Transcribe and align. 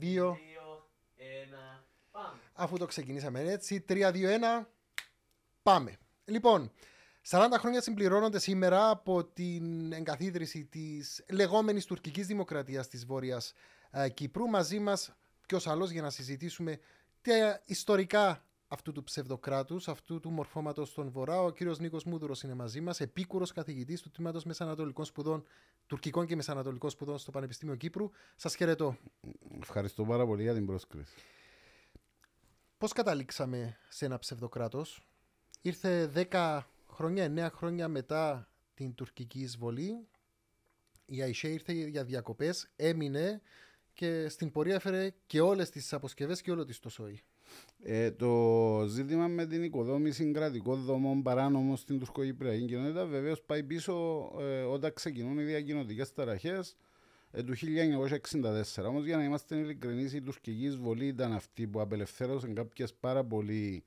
2. 0.00 0.36
Αφού 2.52 2.78
το 2.78 2.86
ξεκινήσαμε 2.86 3.40
έτσι, 3.40 3.84
3-2-1. 3.88 4.66
Πάμε. 5.62 5.98
Λοιπόν, 6.24 6.72
40 7.30 7.40
χρόνια 7.58 7.80
συμπληρώνονται 7.80 8.38
σήμερα 8.38 8.90
από 8.90 9.24
την 9.24 9.92
εγκαθίδρυση 9.92 10.64
της 10.64 11.24
λεγόμενης 11.28 11.84
τουρκικής 11.84 12.26
δημοκρατίας 12.26 12.88
της 12.88 13.06
Βόρειας 13.06 13.52
ε, 13.90 14.08
Κύπρου. 14.08 14.48
Μαζί 14.48 14.78
μας, 14.78 15.12
ποιος 15.46 15.66
άλλος 15.66 15.90
για 15.90 16.02
να 16.02 16.10
συζητήσουμε 16.10 16.78
τα 17.22 17.62
ιστορικά 17.64 18.44
αυτού 18.68 18.92
του 18.92 19.02
ψευδοκράτους, 19.02 19.88
αυτού 19.88 20.20
του 20.20 20.30
μορφώματος 20.30 20.88
στον 20.88 21.10
Βορρά. 21.10 21.42
Ο 21.42 21.50
κύριος 21.50 21.78
Νίκος 21.78 22.04
Μούδουρος 22.04 22.42
είναι 22.42 22.54
μαζί 22.54 22.80
μας, 22.80 23.00
επίκουρος 23.00 23.52
καθηγητής 23.52 24.00
του 24.00 24.10
Τμήματος 24.10 24.44
Μεσανατολικών 24.44 25.04
Σπουδών, 25.04 25.44
τουρκικών 25.86 26.26
και 26.26 26.36
μεσανατολικών 26.36 26.90
σπουδών 26.90 27.18
στο 27.18 27.30
Πανεπιστήμιο 27.30 27.74
Κύπρου. 27.74 28.10
Σας 28.36 28.56
χαιρετώ. 28.56 28.96
Ευχαριστώ 29.60 30.04
πάρα 30.04 30.26
πολύ 30.26 30.42
για 30.42 30.54
την 30.54 30.66
πρόσκληση. 30.66 31.14
Πώς 32.78 32.92
καταλήξαμε 32.92 33.76
σε 33.88 34.04
ένα 34.04 34.18
ψευδοκράτος; 34.18 35.02
Ήρθε 35.62 36.06
10 36.30 36.60
χρόνια, 36.90 37.24
9 37.24 37.50
χρόνια 37.50 37.88
μετά 37.88 38.48
την 38.74 38.94
τουρκική 38.94 39.40
εισβολή. 39.40 40.06
Η 41.06 41.22
Αϊσέ 41.22 41.48
ήρθε 41.48 41.72
για 41.72 42.04
διακοπές, 42.04 42.70
έμεινε 42.76 43.42
και 43.94 44.28
στην 44.28 44.52
πορεία 44.52 44.74
έφερε 44.74 45.14
και 45.26 45.40
όλες 45.40 45.70
τις 45.70 45.92
αποσκευές 45.92 46.40
και 46.40 46.50
όλο 46.50 46.64
της 46.64 46.78
το 46.78 46.88
σόι. 46.88 47.22
Ε, 47.82 48.10
το 48.10 48.84
ζήτημα 48.88 49.28
με 49.28 49.46
την 49.46 49.62
οικοδόμηση 49.62 50.30
κρατικών 50.30 50.82
δομών 50.82 51.22
παράνομων 51.22 51.76
στην 51.76 51.98
τουρκοκυπριακή 51.98 52.64
κοινότητα 52.64 53.06
βεβαίως 53.06 53.42
πάει 53.42 53.62
πίσω 53.62 53.94
ε, 54.40 54.60
όταν 54.62 54.92
ξεκινούν 54.94 55.38
οι 55.38 55.42
διακοινωτικές 55.42 56.12
ταραχές 56.12 56.76
ε, 57.30 57.42
του 57.42 57.54
1964. 58.74 58.84
Όμως, 58.88 59.04
για 59.04 59.16
να 59.16 59.24
είμαστε 59.24 59.56
ειλικρινείς, 59.56 60.12
η 60.12 60.20
τουρκική 60.22 60.64
εισβολή 60.64 61.06
ήταν 61.06 61.32
αυτή 61.32 61.66
που 61.66 61.80
απελευθέρωσε 61.80 62.46
κάποιες 62.46 62.94
πάρα 62.94 63.24
πολύ 63.24 63.84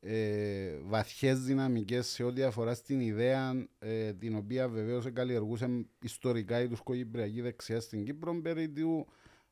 ε, 0.00 0.78
βαθιές 0.82 1.40
δυναμικές 1.40 2.06
σε 2.06 2.24
ό,τι 2.24 2.42
αφορά 2.42 2.74
στην 2.74 3.00
ιδέα 3.00 3.66
ε, 3.78 4.12
την 4.12 4.36
οποία 4.36 4.68
βεβαίως 4.68 5.12
καλλιεργούσε 5.12 5.86
ιστορικά 6.02 6.60
η 6.60 6.68
τουρκοκυπριακή 6.68 7.40
δεξιά 7.40 7.80
στην 7.80 8.04
Κύπρο 8.04 8.40
περί 8.40 8.68
του 8.68 9.06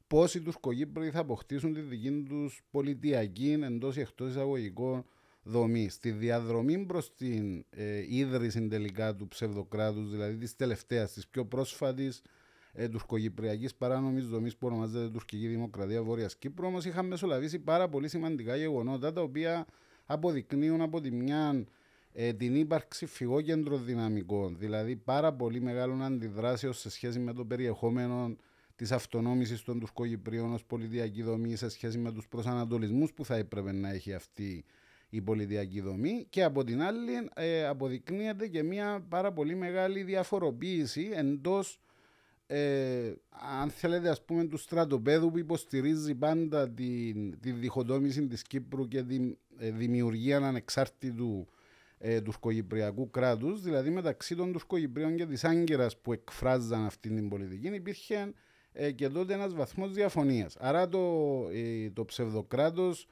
πώ 0.06 0.24
οι 0.34 0.40
Τουρκοκύπροι 0.40 1.10
θα 1.10 1.18
αποκτήσουν 1.20 1.74
τη 1.74 1.80
δική 1.80 2.22
τους 2.28 2.62
πολιτιακή 2.70 3.58
εντός 3.62 3.96
ή 3.96 4.00
εκτός 4.00 4.30
εισαγωγικών 4.30 5.04
δομή. 5.42 5.88
Στη 5.88 6.10
διαδρομή 6.10 6.78
προς 6.78 7.14
την 7.14 7.64
ε, 7.70 8.04
ίδρυση 8.08 8.68
τελικά 8.68 9.14
του 9.14 9.28
ψευδοκράτους, 9.28 10.10
δηλαδή 10.10 10.36
της 10.36 10.56
τελευταίας, 10.56 11.12
της 11.12 11.28
πιο 11.28 11.44
πρόσφατης 11.44 12.22
ε, 12.72 12.88
τουρκοκυπριακή 12.88 13.68
παράνομης 13.78 14.26
δομής 14.26 14.56
που 14.56 14.66
ονομάζεται 14.66 15.08
Τουρκική 15.08 15.46
Δημοκρατία 15.46 16.02
Βόρειας 16.02 16.36
Κύπρου, 16.36 16.66
όμως 16.66 16.84
είχαν 16.84 17.06
μεσολαβήσει 17.06 17.58
πάρα 17.58 17.88
πολύ 17.88 18.08
σημαντικά 18.08 18.56
γεγονότα 18.56 19.12
τα 19.12 19.20
οποία 19.22 19.66
αποδεικνύουν 20.06 20.80
από 20.80 21.00
τη 21.00 21.10
μια 21.10 21.66
ε, 22.12 22.32
την 22.32 22.54
ύπαρξη 22.54 23.06
φυγόκεντρων 23.06 23.84
δυναμικών, 23.84 24.56
δηλαδή 24.58 24.96
πάρα 24.96 25.32
πολύ 25.32 25.60
μεγάλων 25.60 26.02
αντιδράσεων 26.02 26.72
σε 26.72 26.90
σχέση 26.90 27.18
με 27.18 27.32
το 27.32 27.44
περιεχόμενο 27.44 28.36
της 28.76 28.92
αυτονόμησης 28.92 29.62
των 29.62 29.80
Τουρκοκυπρίων 29.80 30.52
ως 30.52 30.64
πολιτιακή 30.64 31.22
δομή 31.22 31.56
σε 31.56 31.68
σχέση 31.68 31.98
με 31.98 32.12
τους 32.12 32.28
προσανατολισμούς 32.28 33.12
που 33.12 33.24
θα 33.24 33.36
έπρεπε 33.36 33.72
να 33.72 33.90
έχει 33.90 34.14
αυτή 34.14 34.64
η 35.08 35.20
πολιτιακή 35.20 35.80
δομή 35.80 36.26
και 36.30 36.42
από 36.42 36.64
την 36.64 36.82
άλλη 36.82 37.12
ε, 37.34 37.66
αποδεικνύεται 37.66 38.46
και 38.46 38.62
μια 38.62 39.04
πάρα 39.08 39.32
πολύ 39.32 39.54
μεγάλη 39.54 40.02
διαφοροποίηση 40.02 41.10
εντός 41.14 41.80
ε, 42.46 43.12
αν 43.60 43.70
θέλετε 43.70 44.08
ας 44.08 44.24
πούμε 44.24 44.44
του 44.44 44.56
στρατοπέδου 44.56 45.30
που 45.30 45.38
υποστηρίζει 45.38 46.14
πάντα 46.14 46.70
τη, 46.70 47.12
τη 47.40 47.50
διχοτόμηση 47.52 48.26
της 48.26 48.42
Κύπρου 48.42 48.88
και 48.88 49.02
τη 49.02 49.36
ε, 49.58 49.70
δημιουργία 49.70 50.36
ανεξάρτητου 50.36 51.48
ε, 51.98 52.20
τουρκοκυπριακού 52.20 53.10
κράτους. 53.10 53.62
Δηλαδή 53.62 53.90
μεταξύ 53.90 54.34
των 54.34 54.52
τουρκοκυπρίων 54.52 55.16
και 55.16 55.26
της 55.26 55.44
Άγκυρας 55.44 55.96
που 55.96 56.12
εκφράζαν 56.12 56.84
αυτή 56.84 57.08
την 57.08 57.28
πολιτική 57.28 57.68
υπήρχε 57.68 58.32
ε, 58.78 58.90
και 58.90 59.08
τότε 59.08 59.34
ένας 59.34 59.54
βαθμός 59.54 59.92
διαφωνίας. 59.92 60.56
Άρα 60.58 60.88
το, 60.88 60.98
ε, 61.52 61.90
το 61.90 62.04
ψευδοκράτος 62.04 63.08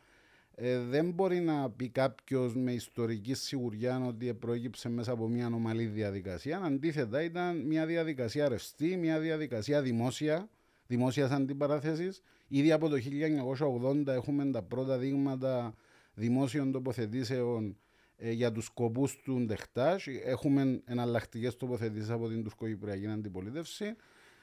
ε, 0.54 0.78
δεν 0.78 1.10
μπορεί 1.10 1.40
να 1.40 1.70
πει 1.70 1.88
κάποιος 1.88 2.54
με 2.54 2.72
ιστορική 2.72 3.34
σιγουριά 3.34 4.04
ότι 4.06 4.34
προέκυψε 4.34 4.88
μέσα 4.88 5.12
από 5.12 5.28
μια 5.28 5.46
ανομαλή 5.46 5.84
διαδικασία. 5.84 6.60
Αντίθετα, 6.64 7.22
ήταν 7.22 7.56
μια 7.66 7.86
διαδικασία 7.86 8.48
ρευστή, 8.48 8.96
μια 8.96 9.18
διαδικασία 9.18 9.82
δημόσια, 9.82 10.48
δημόσιας 10.86 11.30
αντιπαράθεσης. 11.30 12.22
Ήδη 12.48 12.72
από 12.72 12.88
το 12.88 12.96
1980 12.96 14.06
έχουμε 14.06 14.50
τα 14.50 14.62
πρώτα 14.62 14.98
δείγματα 14.98 15.74
δημόσιων 16.14 16.72
τοποθετήσεων 16.72 17.76
ε, 18.16 18.30
για 18.30 18.52
τους 18.52 18.64
σκοπούς 18.64 19.16
του 19.16 19.44
Ντεχτάζ. 19.44 20.06
Έχουμε 20.24 20.82
εναλλακτικές 20.84 21.56
τοποθετήσεις 21.56 22.10
από 22.10 22.28
την 22.28 22.42
τουρκοκυπριακή 22.42 23.06
αντιπολίτευση. 23.06 23.96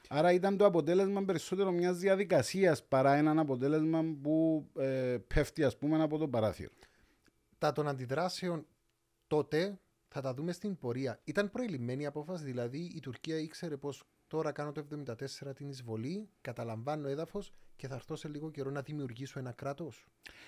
Άρα 0.08 0.32
ήταν 0.32 0.56
το 0.56 0.64
αποτέλεσμα 0.64 1.24
περισσότερο 1.24 1.70
μιας 1.72 1.98
διαδικασίας 1.98 2.84
παρά 2.84 3.14
έναν 3.14 3.38
αποτέλεσμα 3.38 4.04
που 4.22 4.66
ε, 4.78 5.18
πέφτει 5.26 5.64
ας 5.64 5.76
πούμε 5.76 6.02
από 6.02 6.18
το 6.18 6.28
παράθυρο. 6.28 6.70
Τα 7.58 7.72
των 7.72 7.88
αντιδράσεων 7.88 8.66
τότε 9.26 9.80
θα 10.08 10.20
τα 10.20 10.34
δούμε 10.34 10.52
στην 10.52 10.78
πορεία. 10.78 11.20
Ήταν 11.24 11.50
προηλημένη 11.50 12.02
η 12.02 12.06
απόφαση, 12.06 12.44
δηλαδή 12.44 12.78
η 12.78 13.00
Τουρκία 13.00 13.38
ήξερε 13.38 13.76
πως 13.76 14.04
τώρα 14.32 14.52
κάνω 14.52 14.72
το 14.72 14.84
74 15.42 15.54
την 15.54 15.68
εισβολή, 15.68 16.28
καταλαμβάνω 16.40 17.08
έδαφος 17.08 17.52
και 17.76 17.88
θα 17.88 17.94
έρθω 17.94 18.16
σε 18.16 18.28
λίγο 18.28 18.50
καιρό 18.50 18.70
να 18.70 18.80
δημιουργήσω 18.80 19.38
ένα 19.38 19.52
κράτος. 19.52 20.06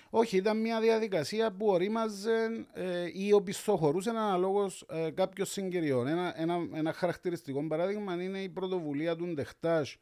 Όχι, 0.09 0.37
ήταν 0.37 0.61
μια 0.61 0.81
διαδικασία 0.81 1.51
που 1.51 1.67
ορίμαζε 1.67 2.65
ε, 2.73 3.09
ή 3.13 3.33
οπισθοχωρούσε 3.33 4.09
αναλόγως 4.09 4.85
ε, 4.89 5.09
κάποιων 5.11 5.47
συγκυριών. 5.47 6.07
Ένα, 6.07 6.41
ένα, 6.41 6.67
ένα 6.73 6.93
χαρακτηριστικό 6.93 7.67
παράδειγμα 7.67 8.23
είναι 8.23 8.39
η 8.39 8.49
πρωτοβουλία 8.49 9.15
του 9.15 9.33
Ντεχτάζ 9.33 9.93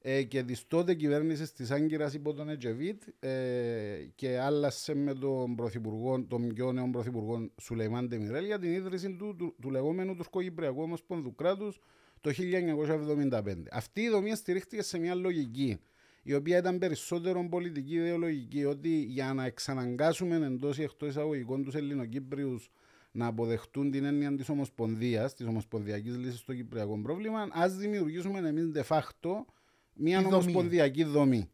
ε, 0.00 0.22
και 0.22 0.42
της 0.42 0.66
τότε 0.68 0.94
κυβέρνησης 0.94 1.52
της 1.52 1.70
Άγκυρας 1.70 2.14
υπό 2.14 2.34
τον 2.34 2.48
Ετζεβίτ 2.48 3.02
ε, 3.20 4.08
και 4.14 4.38
άλλασε 4.38 4.94
με 4.94 5.14
τον, 5.14 5.54
πρωθυπουργό, 5.54 6.22
τον 6.22 6.54
πιο 6.54 6.72
νέο 6.72 6.88
πρωθυπουργό 6.92 7.50
Σουλεϊμάν 7.60 8.08
Τεμιρέλ 8.08 8.44
για 8.44 8.58
την 8.58 8.72
ίδρυση 8.72 9.16
του, 9.16 9.36
του, 9.36 9.54
του 9.60 9.70
λεγόμενου 9.70 10.16
τουρκοκυπριακού 10.16 10.82
ομοσπονδου 10.82 11.34
κράτους 11.34 11.80
το 12.22 12.30
1975. 12.30 13.42
Αυτή 13.70 14.00
η 14.00 14.08
δομή 14.08 14.34
στηρίχθηκε 14.34 14.82
σε 14.82 14.98
μια 14.98 15.14
λογική 15.14 15.78
η 16.22 16.34
οποία 16.34 16.58
ήταν 16.58 16.78
περισσότερο 16.78 17.48
πολιτική 17.48 17.94
ιδεολογική, 17.94 18.64
ότι 18.64 18.88
για 18.88 19.34
να 19.34 19.44
εξαναγκάσουμε 19.44 20.36
εντός 20.36 20.78
ή 20.78 20.82
εκτός 20.82 21.08
εισαγωγικών 21.08 21.62
τους 21.62 21.74
Ελληνοκύπριους 21.74 22.70
να 23.12 23.26
αποδεχτούν 23.26 23.90
την 23.90 24.04
έννοια 24.04 24.34
της 24.34 24.48
Ομοσπονδίας, 24.48 25.34
της 25.34 25.46
Ομοσπονδιακής 25.46 26.16
Λύσης 26.16 26.38
στο 26.38 26.54
Κυπριακό 26.54 26.98
πρόβλημα, 27.02 27.48
ας 27.50 27.76
δημιουργήσουμε 27.76 28.48
εμείς 28.48 28.70
de 28.74 28.82
facto 28.82 29.44
μια 29.92 30.18
ομοσπονδιακή 30.18 31.04
δομή. 31.04 31.50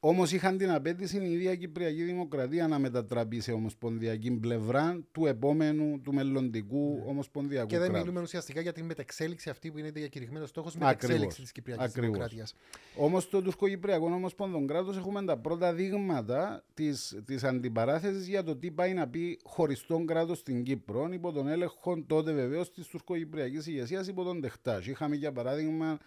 Όμως 0.00 0.32
είχαν 0.32 0.58
την 0.58 0.70
απέτηση 0.70 1.18
η 1.18 1.32
ίδια 1.32 1.54
Κυπριακή 1.54 2.02
Δημοκρατία 2.02 2.68
να 2.68 2.78
μετατραπεί 2.78 3.40
σε 3.40 3.52
ομοσπονδιακή 3.52 4.30
πλευρά 4.30 5.00
του 5.12 5.26
επόμενου, 5.26 6.00
του 6.00 6.14
μελλοντικού 6.14 6.94
ναι. 6.94 7.10
ομοσπονδιακού 7.10 7.66
Και 7.66 7.78
δεν 7.78 7.90
μιλούμε 7.90 8.20
ουσιαστικά 8.20 8.60
για 8.60 8.72
την 8.72 8.84
μεταξέλιξη 8.84 9.50
αυτή 9.50 9.70
που 9.70 9.78
είναι 9.78 9.90
διακηρυγμένος 9.90 10.48
στόχος 10.48 10.74
μεταξέλιξη 10.76 11.40
της 11.40 11.52
Κυπριακής 11.52 11.92
Δημοκρατίας. 11.92 12.54
Όμως 12.96 13.22
στο 13.22 13.42
Τουρκοκυπριακό 13.42 14.06
Ομοσπονδον 14.06 14.66
κράτος 14.66 14.96
έχουμε 14.96 15.24
τα 15.24 15.36
πρώτα 15.36 15.74
δείγματα 15.74 16.64
της 17.24 17.44
αντιπαράθεσης 17.44 18.26
για 18.28 18.42
το 18.42 18.56
τι 18.56 18.70
πάει 18.70 18.94
να 18.94 19.08
πει 19.08 19.38
χωριστό 19.44 20.04
κράτος 20.04 20.38
στην 20.38 20.62
Κύπρο 20.62 21.08
υπό 21.12 21.32
τον 21.32 21.48
έλεγχο 21.48 22.02
τότε 22.06 22.32
βεβαίως 22.32 22.72
της 22.72 22.86
τουρκοκυπριακής 22.86 23.66
ηγεσίας 23.66 24.08
υπό 24.08 24.22
τον 24.24 24.40
Τεχτάζ. 24.40 24.86
Είχαμε 24.86 25.16
για 25.16 25.32
παράδειγμα 25.32 25.98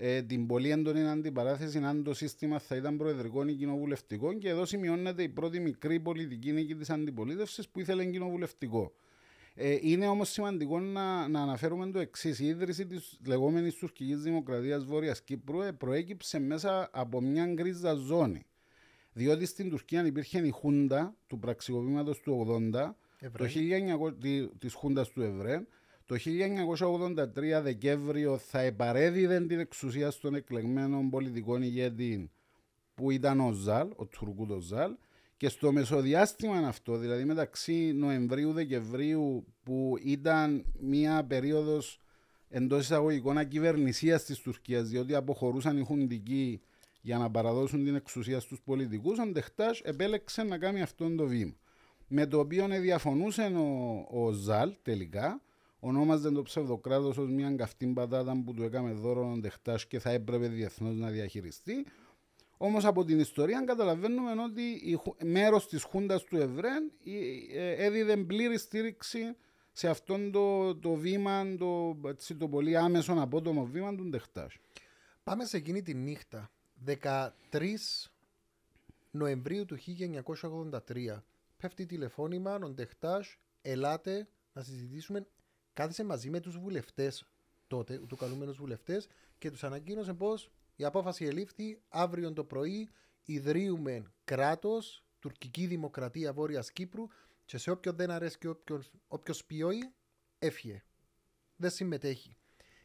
ε, 0.00 0.22
την 0.22 0.46
πολύ 0.46 0.70
έντονη 0.70 1.08
αντιπαράθεση 1.08 1.78
αν 1.78 2.02
το 2.02 2.14
σύστημα 2.14 2.58
θα 2.58 2.76
ήταν 2.76 2.96
προεδρικό 2.96 3.46
ή 3.46 3.54
κοινοβουλευτικό 3.54 4.32
και 4.32 4.48
εδώ 4.48 4.64
σημειώνεται 4.64 5.22
η 5.22 5.28
πρώτη 5.28 5.60
μικρή 5.60 6.00
πολιτική 6.00 6.52
νίκη 6.52 6.74
της 6.74 6.90
αντιπολίτευσης 6.90 7.68
που 7.68 7.80
ήθελε 7.80 8.04
κοινοβουλευτικό. 8.04 8.92
Ε, 9.54 9.76
είναι 9.80 10.08
όμως 10.08 10.30
σημαντικό 10.30 10.80
να, 10.80 11.28
να 11.28 11.40
αναφέρουμε 11.42 11.90
το 11.90 11.98
εξής. 11.98 12.38
Η 12.38 12.46
ίδρυση 12.46 12.86
της 12.86 13.18
λεγόμενης 13.26 13.74
τουρκικής 13.74 14.22
δημοκρατίας 14.22 14.84
Βόρειας 14.84 15.22
Κύπρου 15.22 15.60
ε, 15.60 15.72
προέκυψε 15.72 16.38
μέσα 16.38 16.88
από 16.92 17.20
μια 17.20 17.46
γκρίζα 17.46 17.94
ζώνη. 17.94 18.46
Διότι 19.12 19.46
στην 19.46 19.70
Τουρκία 19.70 20.06
υπήρχε 20.06 20.38
η 20.38 20.50
Χούντα 20.50 21.16
του 21.26 21.38
πραξικοπήματος 21.38 22.20
του 22.20 22.46
80, 22.72 22.94
το 23.32 23.44
1900, 23.44 24.48
της 24.58 24.74
Χούντας 24.74 25.08
του 25.08 25.22
Ευρέ, 25.22 25.62
το 26.08 26.16
1983 27.16 27.62
Δεκέμβριο 27.62 28.38
θα 28.38 28.60
επαρέδιδε 28.60 29.40
την 29.40 29.58
εξουσία 29.58 30.10
στον 30.10 30.34
εκλεγμένο 30.34 31.08
πολιτικό 31.10 31.58
ηγέτη 31.58 32.30
που 32.94 33.10
ήταν 33.10 33.40
ο 33.40 33.52
Ζαλ, 33.52 33.88
ο 33.96 34.06
Τουρκούδο 34.06 34.60
Ζαλ, 34.60 34.92
και 35.36 35.48
στο 35.48 35.72
μεσοδιάστημα 35.72 36.58
αυτό, 36.58 36.96
δηλαδή 36.96 37.24
μεταξύ 37.24 37.92
Νοεμβρίου-Δεκεμβρίου, 37.94 39.46
που 39.62 39.94
ήταν 40.02 40.64
μια 40.80 41.24
περίοδος 41.24 42.00
εντός 42.48 42.82
εισαγωγικών 42.82 43.38
ακυβερνησίας 43.38 44.24
της 44.24 44.38
Τουρκίας, 44.38 44.88
διότι 44.88 45.14
αποχωρούσαν 45.14 45.78
οι 45.78 45.84
χουντικοί 45.84 46.60
για 47.00 47.18
να 47.18 47.30
παραδώσουν 47.30 47.84
την 47.84 47.94
εξουσία 47.94 48.40
στους 48.40 48.60
πολιτικούς, 48.64 49.18
ο 49.18 49.26
Ντεχτάς 49.26 49.80
επέλεξε 49.80 50.42
να 50.42 50.58
κάνει 50.58 50.82
αυτό 50.82 51.14
το 51.14 51.26
βήμα. 51.26 51.54
Με 52.08 52.26
το 52.26 52.38
οποίο 52.38 52.66
διαφωνούσε 52.68 53.42
ο, 53.42 54.06
ο 54.10 54.30
Ζαλ 54.30 54.74
τελικά, 54.82 55.40
ονόμαζε 55.80 56.30
το 56.30 56.42
ψευδοκράτο 56.42 57.08
ως 57.08 57.28
μια 57.28 57.50
καυτή 57.50 57.86
πατάτα 57.86 58.42
που 58.44 58.54
του 58.54 58.62
έκαμε 58.62 58.92
δώρο 58.92 59.30
ο 59.32 59.36
Ντεχτάς 59.36 59.86
και 59.86 59.98
θα 59.98 60.10
έπρεπε 60.10 60.48
διεθνώς 60.48 60.96
να 60.96 61.08
διαχειριστεί. 61.08 61.86
Όμως 62.56 62.84
από 62.84 63.04
την 63.04 63.18
ιστορία 63.18 63.62
καταλαβαίνουμε 63.66 64.42
ότι 64.42 65.00
μέρος 65.24 65.68
της 65.68 65.82
Χούντας 65.82 66.24
του 66.24 66.36
Ευρέν 66.36 66.92
ε, 67.54 67.84
έδιδε 67.84 68.16
πλήρη 68.16 68.58
στήριξη 68.58 69.36
σε 69.72 69.88
αυτόν 69.88 70.30
το, 70.30 70.76
το 70.76 70.94
βήμα, 70.94 71.56
το, 71.58 71.98
έτσι, 72.06 72.34
το 72.34 72.48
πολύ 72.48 72.76
άμεσο 72.76 73.12
απότομο 73.12 73.64
βήμα 73.66 73.94
του 73.94 74.04
Ντεχτάς. 74.04 74.56
Πάμε 75.24 75.44
σε 75.44 75.56
εκείνη 75.56 75.82
τη 75.82 75.94
νύχτα. 75.94 76.50
13 76.86 77.28
Νοεμβρίου 79.10 79.64
του 79.64 79.78
1983 80.70 81.22
πέφτει 81.56 81.86
τηλεφώνημα, 81.86 82.54
ο 82.54 82.68
Ντεχτάς, 82.68 83.36
ελάτε 83.62 84.28
να 84.52 84.62
συζητήσουμε. 84.62 85.26
Κάθισε 85.78 86.04
μαζί 86.04 86.30
με 86.30 86.40
τους 86.40 86.58
βουλευτές 86.58 87.24
τότε, 87.66 87.98
του 87.98 88.16
καλούμενους 88.16 88.56
βουλευτές 88.56 89.08
και 89.38 89.50
τους 89.50 89.64
ανακοίνωσε 89.64 90.14
πως 90.14 90.50
η 90.76 90.84
απόφαση 90.84 91.24
ελήφθη 91.24 91.80
αύριο 91.88 92.32
το 92.32 92.44
πρωί 92.44 92.88
ιδρύουμε 93.24 94.12
κράτος, 94.24 95.04
τουρκική 95.18 95.66
δημοκρατία 95.66 96.32
Βόρειας 96.32 96.72
Κύπρου 96.72 97.06
και 97.44 97.58
σε 97.58 97.70
όποιον 97.70 97.96
δεν 97.96 98.10
αρέσει 98.10 98.38
και 98.38 98.54
όποιος 99.08 99.44
πιόει, 99.44 99.92
έφυγε. 100.38 100.82
Δεν 101.56 101.70
συμμετέχει. 101.70 102.36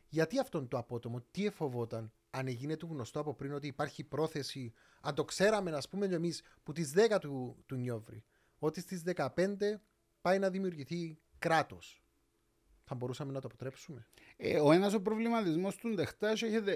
Γιατί 0.10 0.40
αυτόν 0.40 0.68
το 0.68 0.78
απότομο, 0.78 1.22
τι 1.32 1.46
εφοβόταν, 1.46 2.12
αν 2.30 2.48
έγινε 2.48 2.78
του 2.78 2.88
γνωστό 2.92 3.20
από 3.20 3.34
πριν 3.34 3.54
ότι 3.54 3.68
υπάρχει 3.68 4.04
πρόθεση, 4.04 4.74
αν 5.02 5.16
το 5.16 5.26
ξέραμε, 5.26 5.72
α 5.72 5.82
πούμε, 5.90 6.06
εμείς 6.06 6.42
που 6.64 6.72
τις 6.72 6.94
10 6.96 7.20
του, 7.20 7.64
του 7.66 7.76
Νιόβρη, 7.76 8.24
ότι 8.60 8.82
στις 8.82 9.04
15 9.16 9.82
πάει 10.22 10.40
να 10.40 10.50
δημιουργηθεί 10.50 11.18
κράτος. 11.40 12.03
Θα 12.86 12.96
μπορούσαμε 12.96 13.32
να 13.32 13.40
το 13.40 13.48
αποτρέψουμε; 13.48 14.06
Ε, 14.38 14.60
ο 14.60 14.72
ένας 14.72 14.94
ο 14.94 15.02
προβληματισμός 15.02 15.76
του 15.76 15.90
Ντεχτάς 15.90 16.42
έχει 16.42 16.56
ε, 16.56 16.72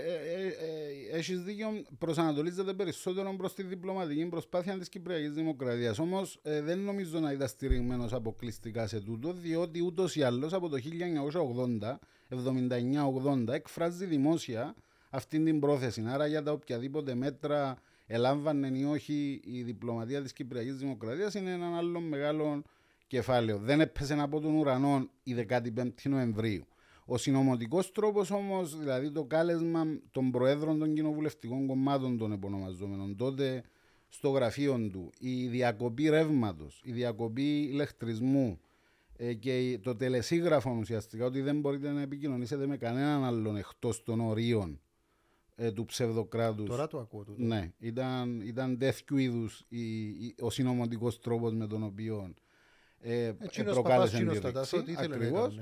ε, 1.11 1.17
ε, 1.17 1.35
δίκιο, 1.35 1.67
προσανατολίζεται 1.97 2.73
περισσότερο 2.73 3.33
προς 3.37 3.53
τη 3.53 3.63
διπλωματική 3.63 4.25
προσπάθεια 4.25 4.77
της 4.77 4.89
Κυπριακής 4.89 5.31
Δημοκρατίας. 5.31 5.99
Όμως 5.99 6.39
δεν 6.43 6.79
νομίζω 6.79 7.19
να 7.19 7.31
ήταν 7.31 7.47
στηριγμένος 7.47 8.13
αποκλειστικά 8.13 8.87
σε 8.87 8.99
τούτο, 8.99 9.33
διότι 9.33 9.81
ούτως 9.81 10.15
ή 10.15 10.23
άλλως 10.23 10.53
από 10.53 10.69
το 10.69 10.77
1980, 10.77 11.99
79-80, 12.29 13.53
εκφράζει 13.53 14.05
δημόσια 14.05 14.75
αυτή 15.09 15.43
την 15.43 15.59
πρόθεση. 15.59 16.03
Άρα 16.07 16.27
για 16.27 16.43
τα 16.43 16.51
οποιαδήποτε 16.51 17.15
μέτρα 17.15 17.77
ελάμβανε 18.07 18.77
ή 18.77 18.83
όχι 18.83 19.41
η 19.43 19.61
διπλωματία 19.61 20.21
της 20.21 20.33
Κυπριακής 20.33 20.75
Δημοκρατίας 20.75 21.33
είναι 21.33 21.51
ένα 21.51 21.77
άλλο 21.77 21.99
μεγάλο 21.99 22.63
κεφάλαιο. 23.07 23.57
Δεν 23.57 23.81
έπεσε 23.81 24.13
από 24.19 24.39
τον 24.39 24.55
ουρανό 24.55 25.09
η 25.23 25.45
15η 25.49 25.91
Νοεμβρίου. 26.03 26.65
Ο 27.05 27.17
συνωμοτικός 27.17 27.91
τρόπος 27.91 28.31
όμως, 28.31 28.77
δηλαδή 28.77 29.11
το 29.11 29.23
κάλεσμα 29.23 29.85
των 30.11 30.31
προέδρων 30.31 30.79
των 30.79 30.93
κοινοβουλευτικών 30.93 31.67
κομμάτων 31.67 32.17
των 32.17 32.31
επωνομαζόμενων 32.31 33.15
τότε 33.15 33.63
στο 34.07 34.29
γραφείο 34.29 34.89
του, 34.91 35.09
η 35.19 35.47
διακοπή 35.47 36.09
ρεύματος, 36.09 36.81
η 36.83 36.91
διακοπή 36.91 37.67
ηλεκτρισμού 37.71 38.59
ε, 39.17 39.33
και 39.33 39.79
το 39.83 39.95
τελεσίγραφο 39.95 40.77
ουσιαστικά 40.79 41.25
ότι 41.25 41.41
δεν 41.41 41.59
μπορείτε 41.59 41.91
να 41.91 42.01
επικοινωνήσετε 42.01 42.67
με 42.67 42.77
κανέναν 42.77 43.23
άλλον 43.23 43.57
εκτός 43.57 44.03
των 44.03 44.19
ορίων 44.19 44.81
ε, 45.55 45.71
του 45.71 45.85
ψευδοκράτους. 45.85 46.69
Τώρα 46.69 46.87
το 46.87 46.99
ακούω. 46.99 47.23
Τούτο. 47.23 47.43
Ναι, 47.43 47.71
ήταν, 47.79 48.41
ήταν 48.41 48.77
τέτοιου 48.77 49.17
είδους 49.17 49.65
ο 50.39 50.49
συνωμοτικός 50.49 51.19
τρόπος 51.19 51.53
με 51.53 51.67
τον 51.67 51.83
οποίο 51.83 52.33
ε, 53.01 53.25
ε, 53.25 53.63
προκάλεσε 53.63 54.17
την 54.85 54.97
Ακριβώς. 54.97 55.59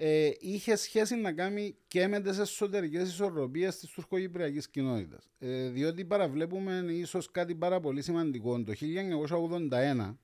Ε, 0.00 0.30
είχε 0.40 0.76
σχέση 0.76 1.16
να 1.16 1.32
κάνει 1.32 1.76
και 1.88 2.06
με 2.06 2.20
τις 2.20 2.38
εσωτερικές 2.38 3.08
ισορροπίες 3.08 3.78
της 3.78 3.90
τουρκοκυπριακής 3.90 4.68
κοινότητας. 4.68 5.28
Ε, 5.38 5.68
διότι 5.68 6.04
παραβλέπουμε 6.04 6.84
ίσως 6.88 7.30
κάτι 7.30 7.54
πάρα 7.54 7.80
πολύ 7.80 8.02
σημαντικό. 8.02 8.62
Το 8.62 8.72
1981, 8.72 10.18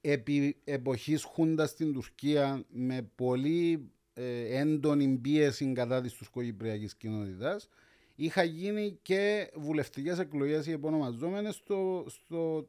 επί 0.00 0.56
εποχής 0.64 1.24
Χούντας 1.24 1.70
στην 1.70 1.92
Τουρκία, 1.92 2.64
με 2.68 3.10
πολύ 3.14 3.90
ε, 4.14 4.58
έντονη 4.58 5.18
πίεση 5.22 5.72
κατά 5.72 6.00
της 6.00 6.12
τουρκοκυπριακής 6.12 6.94
κοινότητας, 6.94 7.68
είχα 8.14 8.42
γίνει 8.42 8.98
και 9.02 9.50
βουλευτικές 9.54 10.18
εκλογές 10.18 10.66
οι 10.66 10.72
επωνομαζόμενες 10.72 11.54
στο, 11.54 12.04
στο, 12.08 12.68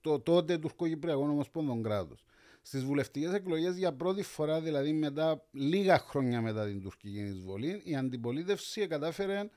το 0.00 0.20
τότε 0.20 0.58
τουρκοκυπριακό 0.58 1.22
ομοσπονδόν 1.22 1.82
κράτος. 1.82 2.24
Στις 2.62 2.84
βουλευτικές 2.84 3.32
εκλογές, 3.32 3.76
για 3.76 3.92
πρώτη 3.92 4.22
φορά, 4.22 4.60
δηλαδή 4.60 4.92
μετά 4.92 5.44
λίγα 5.50 5.98
χρόνια 5.98 6.40
μετά 6.40 6.66
την 6.66 6.82
τουρκική 6.82 7.20
εισβολή, 7.20 7.80
η 7.84 7.96
αντιπολίτευση 7.96 8.86
κατάφερε 8.86 9.48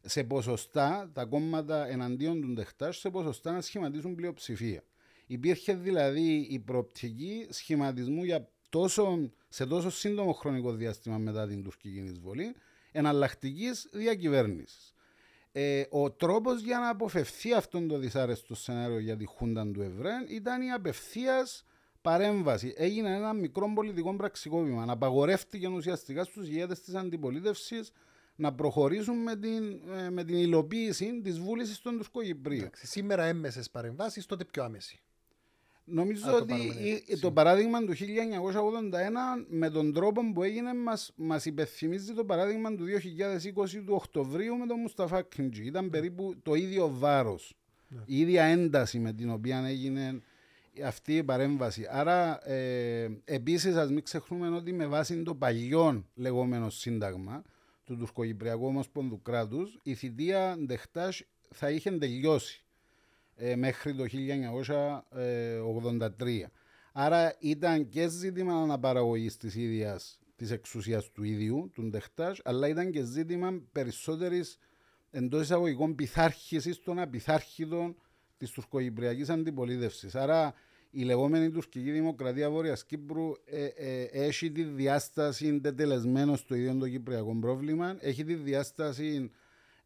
σε 0.00 0.24
ποσοστά 0.24 1.10
τα 1.12 1.24
κόμματα 1.24 1.88
εναντίον 1.88 2.40
του 2.40 2.52
Ντεχτά 2.52 2.92
σε 2.92 3.10
ποσοστά 3.10 3.52
να 3.52 3.60
σχηματίσουν 3.60 4.14
πλειοψηφία. 4.14 4.82
Υπήρχε 5.26 5.74
δηλαδή 5.74 6.46
η 6.50 6.58
προοπτική 6.58 7.46
σχηματισμού 7.50 8.24
για 8.24 8.48
τόσο, 8.68 9.30
σε 9.48 9.66
τόσο 9.66 9.90
σύντομο 9.90 10.32
χρονικό 10.32 10.72
διάστημα 10.72 11.18
μετά 11.18 11.46
την 11.46 11.62
τουρκική 11.62 11.98
εισβολή 11.98 12.54
εναλλακτικής 12.92 13.88
διακυβέρνησης. 13.92 14.92
Ε, 15.52 15.84
ο 15.90 16.10
τρόπος 16.10 16.60
για 16.60 16.78
να 16.78 16.88
αποφευθεί 16.88 17.52
αυτόν 17.54 17.88
το 17.88 17.98
δυσάρεστο 17.98 18.54
σενάριο 18.54 18.98
για 18.98 19.16
τη 19.16 19.24
Χούντα 19.24 19.70
του 19.70 19.82
Ευρέν 19.82 20.26
ήταν 20.28 20.62
η 20.62 20.72
απευθείας 20.72 21.64
παρέμβαση. 22.02 22.74
Έγινε 22.76 23.14
ένα 23.14 23.32
μικρό 23.32 23.72
πολιτικό 23.74 24.16
πραξικόπημα. 24.16 24.84
Να 24.84 24.92
απαγορεύτηκε 24.92 25.68
ουσιαστικά 25.68 26.24
στους 26.24 26.48
ηγέτες 26.48 26.80
της 26.80 26.94
αντιπολίτευσης 26.94 27.92
να 28.36 28.52
προχωρήσουν 28.52 29.16
με 29.16 29.36
την, 29.36 29.80
ε, 29.98 30.10
με 30.10 30.24
την 30.24 30.36
υλοποίηση 30.36 31.20
της 31.22 31.38
βούλησης 31.38 31.80
των 31.80 31.96
Τουρκοκυπρίων. 31.96 32.70
Σήμερα 32.72 33.24
έμεσες 33.24 33.70
παρεμβάσεις, 33.70 34.26
τότε 34.26 34.44
πιο 34.44 34.64
άμεση. 34.64 35.00
Νομίζω 35.90 36.34
ότι 36.34 36.56
το, 37.20 37.32
παράδειγμα 37.32 37.84
του 37.84 37.92
1981 37.92 39.46
με 39.48 39.70
τον 39.70 39.92
τρόπο 39.92 40.32
που 40.32 40.42
έγινε 40.42 40.74
μας, 40.74 41.12
μας 41.16 41.44
υπενθυμίζει 41.44 42.14
το 42.14 42.24
παράδειγμα 42.24 42.74
του 42.74 42.84
2020 42.84 43.84
του 43.86 43.94
Οκτωβρίου 43.94 44.56
με 44.56 44.66
τον 44.66 44.80
Μουσταφά 44.80 45.22
Κιντζή. 45.22 45.64
Ήταν 45.64 45.90
περίπου 45.90 46.34
το 46.42 46.54
ίδιο 46.54 46.90
βάρος, 46.98 47.56
ναι. 47.88 48.02
η 48.06 48.18
ίδια 48.18 48.44
ένταση 48.44 48.98
με 48.98 49.12
την 49.12 49.30
οποία 49.30 49.64
έγινε 49.66 50.20
αυτή 50.84 51.16
η 51.16 51.24
παρέμβαση. 51.24 51.86
Άρα 51.90 52.48
ε, 52.48 53.20
επίσης 53.24 53.74
ας 53.74 53.90
μην 53.90 54.02
ξεχνούμε 54.02 54.48
ότι 54.56 54.72
με 54.72 54.86
βάση 54.86 55.22
το 55.22 55.34
παλιό 55.34 56.04
λεγόμενο 56.14 56.70
σύνταγμα 56.70 57.42
του 57.84 57.96
Τουρκοκυπριακού 57.96 58.66
Ομοσπονδου 58.66 59.22
κράτους 59.22 59.78
η 59.82 59.94
θητεία 59.94 60.56
Ντεχτάς 60.58 61.22
θα 61.50 61.70
είχε 61.70 61.90
τελειώσει 61.90 62.64
ε, 63.36 63.56
μέχρι 63.56 63.94
το 63.94 64.04
1983. 65.98 66.08
Άρα 66.92 67.36
ήταν 67.38 67.88
και 67.88 68.08
ζήτημα 68.08 68.62
αναπαραγωγής 68.62 69.36
της 69.36 69.54
ίδιας 69.54 70.18
της 70.38 70.50
εξουσίας 70.50 71.10
του 71.10 71.24
ίδιου, 71.24 71.70
του 71.74 71.82
Ντεχτάζ, 71.82 72.38
αλλά 72.44 72.68
ήταν 72.68 72.90
και 72.90 73.02
ζήτημα 73.02 73.62
περισσότερης 73.72 74.58
εντός 75.10 75.42
εισαγωγικών 75.42 75.94
πειθάρχησης 75.94 76.82
των 76.82 76.98
απειθάρχητων 76.98 77.96
της 78.36 78.50
τουρκοκυπριακής 78.50 79.28
αντιπολίτευσης. 79.28 80.14
Άρα 80.14 80.54
η 80.90 81.02
λεγόμενη 81.02 81.50
τουρκική 81.50 81.90
δημοκρατία 81.90 82.50
Βόρειας 82.50 82.84
Κύπρου 82.84 83.32
ε, 83.44 83.64
ε, 83.64 84.02
έχει 84.02 84.50
τη 84.50 84.62
διάσταση 84.62 85.60
τετελεσμένο 85.60 86.36
στο 86.36 86.54
ίδιο 86.54 86.74
το 86.74 86.88
κυπριακό 86.88 87.36
πρόβλημα, 87.40 87.96
έχει 88.00 88.24
τη 88.24 88.34
διάσταση 88.34 89.30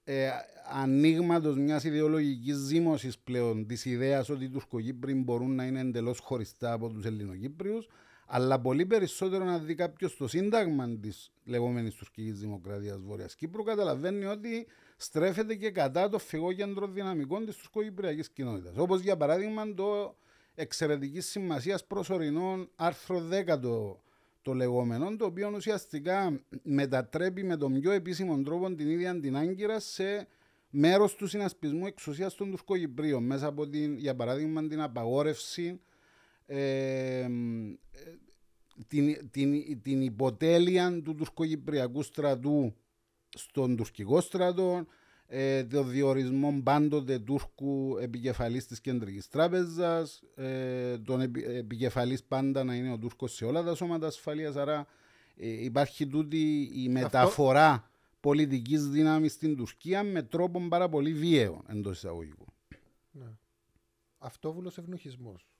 ε, 0.04 0.28
ανοίγματος 0.72 1.56
μιας 1.56 1.84
ιδεολογικής 1.84 2.56
ζήμωση 2.56 3.10
πλέον 3.24 3.66
της 3.66 3.84
ιδέας 3.84 4.28
ότι 4.28 4.44
οι 4.44 4.48
Τουρκοκύπροι 4.48 5.14
μπορούν 5.14 5.54
να 5.54 5.64
είναι 5.64 5.80
εντελώς 5.80 6.18
χωριστά 6.18 6.72
από 6.72 6.88
τους 6.88 7.04
Ελληνοκύπριους, 7.04 7.88
αλλά 8.26 8.60
πολύ 8.60 8.86
περισσότερο 8.86 9.44
να 9.44 9.58
δει 9.58 9.74
κάποιος 9.74 10.16
το 10.16 10.28
σύνταγμα 10.28 10.88
της 11.00 11.32
λεγόμενης 11.44 11.94
τουρκικής 11.94 12.40
δημοκρατίας 12.40 13.00
Βόρειας 13.00 13.34
Κύπρου, 13.34 13.62
καταλαβαίνει 13.62 14.24
ότι 14.24 14.66
στρέφεται 14.96 15.54
και 15.54 15.70
κατά 15.70 16.08
το 16.08 16.18
φυγό 16.18 16.52
κέντρο 16.52 16.86
δυναμικών 16.86 17.46
της 17.46 17.56
τουρκοκυπριακής 17.56 18.30
κοινότητας. 18.30 18.76
Όπως 18.76 19.00
για 19.00 19.16
παράδειγμα 19.16 19.74
το 19.74 20.16
εξαιρετικής 20.54 21.26
σημασίας 21.26 21.86
προσωρινών 21.86 22.70
άρθρο 22.76 23.28
10 23.30 23.58
το 23.60 24.02
το 24.42 24.54
λεγόμενο, 24.54 25.16
το 25.16 25.24
οποίο 25.24 25.52
ουσιαστικά 25.54 26.40
μετατρέπει 26.62 27.44
με 27.44 27.56
τον 27.56 27.80
πιο 27.80 27.90
επίσημο 27.90 28.42
τρόπο 28.42 28.74
την 28.74 28.90
ίδια 28.90 29.20
την 29.20 29.36
Άγκυρα 29.36 29.80
σε 29.80 30.26
μέρος 30.70 31.14
του 31.14 31.26
συνασπισμού 31.26 31.86
εξουσίας 31.86 32.34
των 32.34 32.50
Τουρκοκυπρίων, 32.50 33.24
μέσα 33.24 33.46
από 33.46 33.68
την, 33.68 33.96
για 33.98 34.14
παράδειγμα, 34.14 34.66
την 34.66 34.80
απαγόρευση, 34.80 35.80
ε, 36.46 37.26
την, 38.88 39.30
την, 39.30 39.82
την 39.82 40.02
υποτέλεια 40.02 41.02
του 41.02 41.14
τουρκοκυπριακού 41.14 42.02
στρατού 42.02 42.74
στον 43.28 43.76
τουρκικό 43.76 44.20
στρατό, 44.20 44.86
ε, 45.34 45.64
το 45.64 45.82
διορισμό 45.82 46.60
πάντοτε 46.62 47.18
Τούρκου 47.18 47.96
επικεφαλής 48.00 48.66
της 48.66 48.80
Κεντρικής 48.80 49.28
Τράπεζας, 49.28 50.22
ε, 50.34 50.98
τον 50.98 51.20
επι, 51.20 51.44
επικεφαλής 51.44 52.22
πάντα 52.22 52.64
να 52.64 52.74
είναι 52.74 52.92
ο 52.92 52.98
Τούρκος 52.98 53.34
σε 53.34 53.44
όλα 53.44 53.62
τα 53.62 53.74
σώματα 53.74 54.06
ασφαλείας, 54.06 54.56
άρα 54.56 54.86
ε, 55.36 55.64
υπάρχει 55.64 56.06
τούτη 56.06 56.70
η 56.74 56.88
μεταφορά 56.88 57.70
Αυτό... 57.70 57.88
πολιτικής 58.20 58.88
δύναμης 58.88 59.32
στην 59.32 59.56
Τουρκία 59.56 60.02
με 60.02 60.22
τρόπο 60.22 60.60
πάρα 60.68 60.88
πολύ 60.88 61.12
βίαιο 61.12 61.62
εντός 61.68 61.96
εισαγωγικού. 61.96 62.46
Ναι. 63.10 63.30
Αυτόβουλος 64.18 64.78
ευνουχισμός 64.78 65.51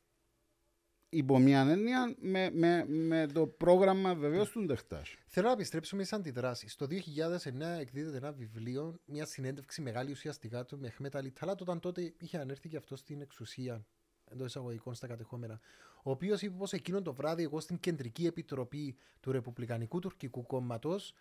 υπό 1.14 1.38
μια 1.38 1.61
έννοια 1.61 2.14
με, 2.21 2.50
με, 2.50 2.85
με 2.88 3.26
το 3.26 3.47
πρόγραμμα 3.47 4.14
βεβαίως 4.14 4.50
του 4.50 4.64
Ντεχτάζ. 4.64 5.11
Θέλω 5.26 5.47
να 5.47 5.52
επιστρέψουμε 5.52 6.02
στις 6.02 6.19
αντιδράσεις. 6.19 6.76
Το 6.76 6.87
2009 6.87 7.61
εκδίδεται 7.78 8.16
ένα 8.16 8.33
βιβλίο, 8.33 9.00
μια 9.04 9.26
συνέντευξη 9.26 9.83
μεγάλη 9.83 10.11
ουσιαστικά 10.11 10.64
του 10.64 10.78
με 10.78 10.90
Χμέτα 10.90 11.19
Αλιταλάτ, 11.19 11.61
όταν 11.61 11.81
τότε 11.81 12.14
είχε 12.19 12.38
ανέρθει 12.38 12.69
και 12.69 12.76
αυτό 12.76 12.97
στην 12.97 13.21
εξουσία 13.21 13.87
εντός 14.31 14.47
εισαγωγικών 14.47 14.95
στα 14.95 15.07
κατεχόμενα. 15.07 15.61
Ο 16.02 16.11
οποίος 16.11 16.42
είπε 16.42 16.54
πως 16.59 16.73
εκείνο 16.73 17.02
το 17.02 17.14
βράδυ, 17.14 17.42
εγώ 17.42 17.61
στην 17.61 17.81
κεντρική 17.81 18.26
επιτροπή 18.26 18.97
του 19.21 19.33
Ρεπουμπλικανικού 19.33 19.99
Τουρκικού 19.99 20.47
Κόμματος 20.47 21.14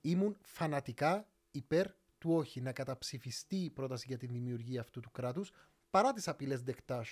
ήμουν 0.00 0.36
φανατικά 0.40 1.28
υπέρ 1.50 1.86
του 2.18 2.32
όχι 2.32 2.60
να 2.60 2.72
καταψηφιστεί 2.72 3.56
η 3.56 3.70
πρόταση 3.70 4.04
για 4.08 4.16
τη 4.16 4.26
δημιουργία 4.26 4.80
αυτού 4.80 5.00
του 5.00 5.10
κράτους 5.10 5.52
παρά 5.90 6.12
τις 6.12 6.28
απειλές 6.28 6.62
Ντεκτάζ 6.62 7.08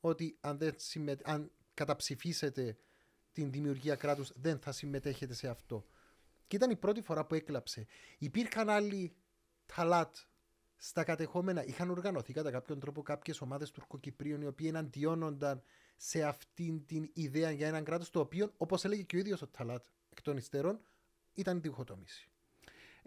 ότι 0.00 0.36
αν, 0.40 0.58
δεν 0.58 0.74
συμμε... 0.76 1.16
αν 1.24 1.50
καταψηφίσετε 1.76 2.78
την 3.32 3.50
δημιουργία 3.50 3.94
κράτους, 3.94 4.32
δεν 4.34 4.58
θα 4.58 4.72
συμμετέχετε 4.72 5.34
σε 5.34 5.48
αυτό. 5.48 5.86
Και 6.46 6.56
ήταν 6.56 6.70
η 6.70 6.76
πρώτη 6.76 7.00
φορά 7.02 7.26
που 7.26 7.34
έκλαψε. 7.34 7.86
Υπήρχαν 8.18 8.68
άλλοι 8.68 9.16
ταλάτ 9.66 10.16
στα 10.76 11.04
κατεχόμενα. 11.04 11.64
Είχαν 11.64 11.90
οργανωθεί 11.90 12.32
κατά 12.32 12.50
κάποιον 12.50 12.80
τρόπο 12.80 13.02
κάποιες 13.02 13.40
ομάδες 13.40 13.70
τουρκοκυπρίων 13.70 14.42
οι 14.42 14.46
οποίοι 14.46 14.66
εναντιώνονταν 14.68 15.62
σε 15.96 16.22
αυτήν 16.22 16.86
την 16.86 17.10
ιδέα 17.12 17.50
για 17.50 17.66
έναν 17.66 17.84
κράτος 17.84 18.10
το 18.10 18.20
οποίο, 18.20 18.52
όπως 18.56 18.84
έλεγε 18.84 19.02
και 19.02 19.16
ο 19.16 19.18
ίδιος 19.18 19.42
ο 19.42 19.46
Ταλάτ 19.46 19.86
εκ 20.10 20.22
των 20.22 20.36
υστέρων, 20.36 20.80
ήταν 21.32 21.60
διχοτόμηση. 21.60 22.30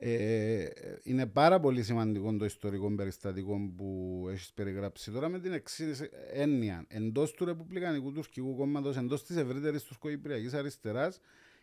Ε, 0.02 0.68
είναι 1.04 1.26
πάρα 1.26 1.60
πολύ 1.60 1.84
σημαντικό 1.84 2.36
το 2.38 2.46
ιστορικό 2.46 2.96
περιστατικό 2.96 3.72
που 3.78 4.28
έχεις 4.32 4.52
περιγράψει 4.54 5.12
τώρα 5.12 5.30
με 5.30 5.40
την 5.40 5.54
εξή 5.54 5.86
έννοια. 6.34 6.86
Εντός 6.88 7.32
του 7.32 7.46
Ρεπουμπλικανικού 7.46 8.12
Τουρκικού 8.12 8.56
Κόμματος, 8.56 8.98
εντός 8.98 9.24
της 9.24 9.36
ευρύτερης 9.36 9.84
τουρκοϊπριακή 9.84 10.56
αριστεράς, 10.56 11.20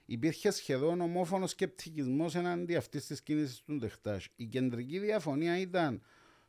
υπήρχε 0.06 0.50
σχεδόν 0.50 1.00
ομόφωνος 1.00 1.50
σκεπτικισμός 1.50 2.34
εναντί 2.34 2.76
αυτής 2.76 3.06
της 3.06 3.22
κίνησης 3.22 3.62
του 3.62 3.76
Ντεχτάζ. 3.76 4.24
Η 4.36 4.44
κεντρική 4.44 4.98
διαφωνία 4.98 5.58
ήταν 5.60 6.02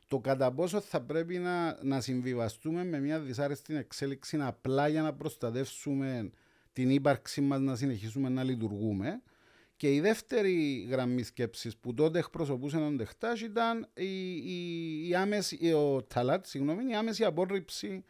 το 0.08 0.20
κατά 0.20 0.52
πόσο 0.52 0.82
θα 0.82 1.02
πρέπει 1.02 1.38
να, 1.38 1.84
να 1.84 2.02
συμβιβαστούμε 2.02 2.84
με 2.84 3.00
μια 3.00 3.20
δυσάρεστη 3.20 3.76
εξέλιξη 3.76 4.38
απλά 4.42 4.88
για 4.88 5.02
να 5.02 5.14
προστατεύσουμε 5.14 6.32
την 6.74 6.90
ύπαρξή 6.90 7.42
μας 7.42 7.60
να 7.60 7.76
συνεχίσουμε 7.76 8.30
να 8.30 8.44
λειτουργούμε 8.44 9.22
και 9.78 9.94
η 9.94 10.00
δεύτερη 10.00 10.88
γραμμή 10.90 11.24
σκέψης 11.24 11.78
που 11.78 11.94
τότε 11.94 12.20
εκπροσωπούσε 12.20 12.78
τον 12.78 12.98
Τεχτάζ 12.98 13.42
ήταν 13.42 13.90
η, 13.94 14.36
η, 14.36 15.08
η 15.08 15.16
άμεση, 15.16 15.74
ο 15.74 16.04
Ταλάτ, 16.04 16.46
συγγνώμη, 16.46 16.92
η 16.92 16.96
άμεση 16.96 17.24
απόρριψη 17.24 18.04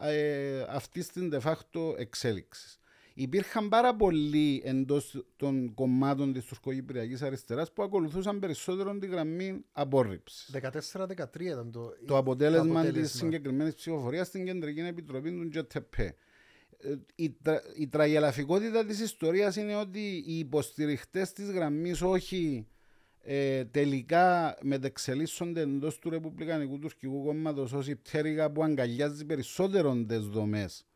ε, 0.00 0.64
αυτής 0.68 1.08
της 1.08 1.28
de 1.32 1.40
facto 1.40 1.98
εξέλιξης. 1.98 2.78
Υπήρχαν 3.14 3.68
πάρα 3.68 3.96
πολλοί 3.96 4.62
εντός 4.64 5.24
των 5.36 5.74
κομμάτων 5.74 6.32
της 6.32 6.44
τουρκοκυπριακής 6.44 7.22
αριστεράς 7.22 7.72
που 7.72 7.82
ακολουθούσαν 7.82 8.38
περισσότερο 8.38 8.98
τη 8.98 9.06
γραμμή 9.06 9.64
απόρριψης. 9.72 10.50
14-13 10.92 11.40
ήταν 11.40 11.70
το, 11.70 11.92
το 12.06 12.16
αποτέλεσμα, 12.16 12.80
αποτέλεσμα. 12.80 13.02
τη 13.02 13.08
συγκεκριμένης 13.08 13.74
ψηφοφορίας 13.74 14.26
στην 14.26 14.44
Κεντρική 14.44 14.80
Επιτροπή 14.80 15.30
του 15.30 15.48
Τζετεπέ 15.48 16.16
η, 17.14 17.30
τρα, 17.42 17.62
η 17.76 17.88
τραγελαφικότητα 17.88 18.84
της 18.84 19.00
ιστορίας 19.00 19.56
είναι 19.56 19.76
ότι 19.76 20.24
οι 20.26 20.38
υποστηριχτές 20.38 21.32
της 21.32 21.50
γραμμής 21.50 22.02
όχι 22.02 22.66
ε, 23.22 23.64
τελικά 23.64 24.56
μετεξελίσσονται 24.62 25.60
εντός 25.60 25.98
του 25.98 26.10
Ρεπουμπλικανικού 26.10 26.78
Τουρκικού 26.78 27.24
Κόμματος 27.24 27.72
ως 27.72 27.88
η 27.88 27.96
πτέρυγα 27.96 28.50
που 28.50 28.62
αγκαλιάζει 28.64 29.24
περισσότερο 29.24 30.04
τις 30.08 30.26
δομές 30.26 30.86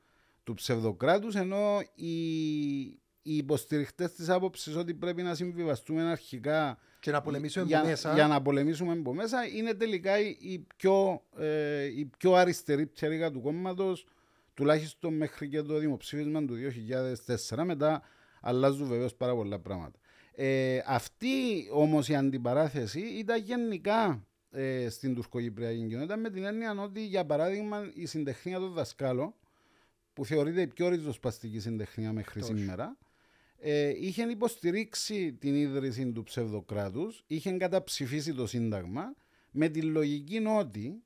του 0.45 0.55
ψευδοκράτους, 0.55 1.35
ενώ 1.35 1.81
οι, 1.95 2.81
οι 3.23 3.37
υποστηριχτές 3.37 4.12
της 4.12 4.29
άποψης 4.29 4.77
ότι 4.77 4.95
πρέπει 4.95 5.23
να 5.23 5.35
συμβιβαστούμε 5.35 6.03
αρχικά 6.03 6.79
και 7.01 7.11
να 7.11 7.23
πολεμήσουμε 7.23 7.65
για, 7.65 7.85
μέσα. 7.85 8.15
για 8.15 8.27
να 8.27 8.43
πολεμήσουμε 8.43 8.93
από 8.93 9.15
μέσα 9.15 9.47
είναι 9.47 9.75
τελικά 9.75 10.19
η, 10.21 10.67
πιο, 10.77 11.23
ε, 11.39 11.85
η 11.85 12.11
πιο 12.19 12.33
αριστερή 12.33 12.87
πτέρυγα 12.87 13.31
του 13.31 13.41
κόμματος 13.41 14.07
τουλάχιστον 14.54 15.14
μέχρι 15.14 15.49
και 15.49 15.62
το 15.62 15.78
δημοψήφισμα 15.78 16.44
του 16.44 16.56
2004. 17.49 17.62
Μετά 17.64 18.02
αλλάζουν 18.40 18.87
βεβαίως 18.87 19.14
πάρα 19.14 19.35
πολλά 19.35 19.59
πράγματα. 19.59 19.99
Ε, 20.35 20.82
αυτή 20.87 21.28
όμως 21.73 22.09
η 22.09 22.14
αντιπαράθεση 22.14 23.00
ήταν 23.00 23.40
γενικά 23.40 24.26
ε, 24.50 24.88
στην 24.88 25.14
τουρκοκυπριακή 25.14 25.87
κοινότητα 25.87 26.16
με 26.16 26.30
την 26.30 26.44
έννοια 26.44 26.82
ότι 26.82 27.06
για 27.06 27.26
παράδειγμα 27.26 27.90
η 27.94 28.06
συντεχνία 28.06 28.59
των 28.59 28.73
δασκάλων 28.73 29.35
που 30.12 30.25
θεωρείται 30.25 30.61
η 30.61 30.66
πιο 30.66 30.88
ριζοσπαστική 30.88 31.59
συντεχνία 31.59 32.12
μέχρι 32.12 32.40
Τόσο. 32.40 32.56
σήμερα 32.56 32.97
ε, 33.64 33.88
είχε 33.88 34.23
υποστηρίξει 34.23 35.32
την 35.32 35.54
ίδρυση 35.54 36.12
του 36.12 36.23
ψευδοκράτους, 36.23 37.25
είχε 37.26 37.50
καταψηφίσει 37.52 38.35
το 38.35 38.47
Σύνταγμα 38.47 39.14
με 39.50 39.68
τη 39.68 39.82
λογική 39.82 40.42
ότι 40.59 41.02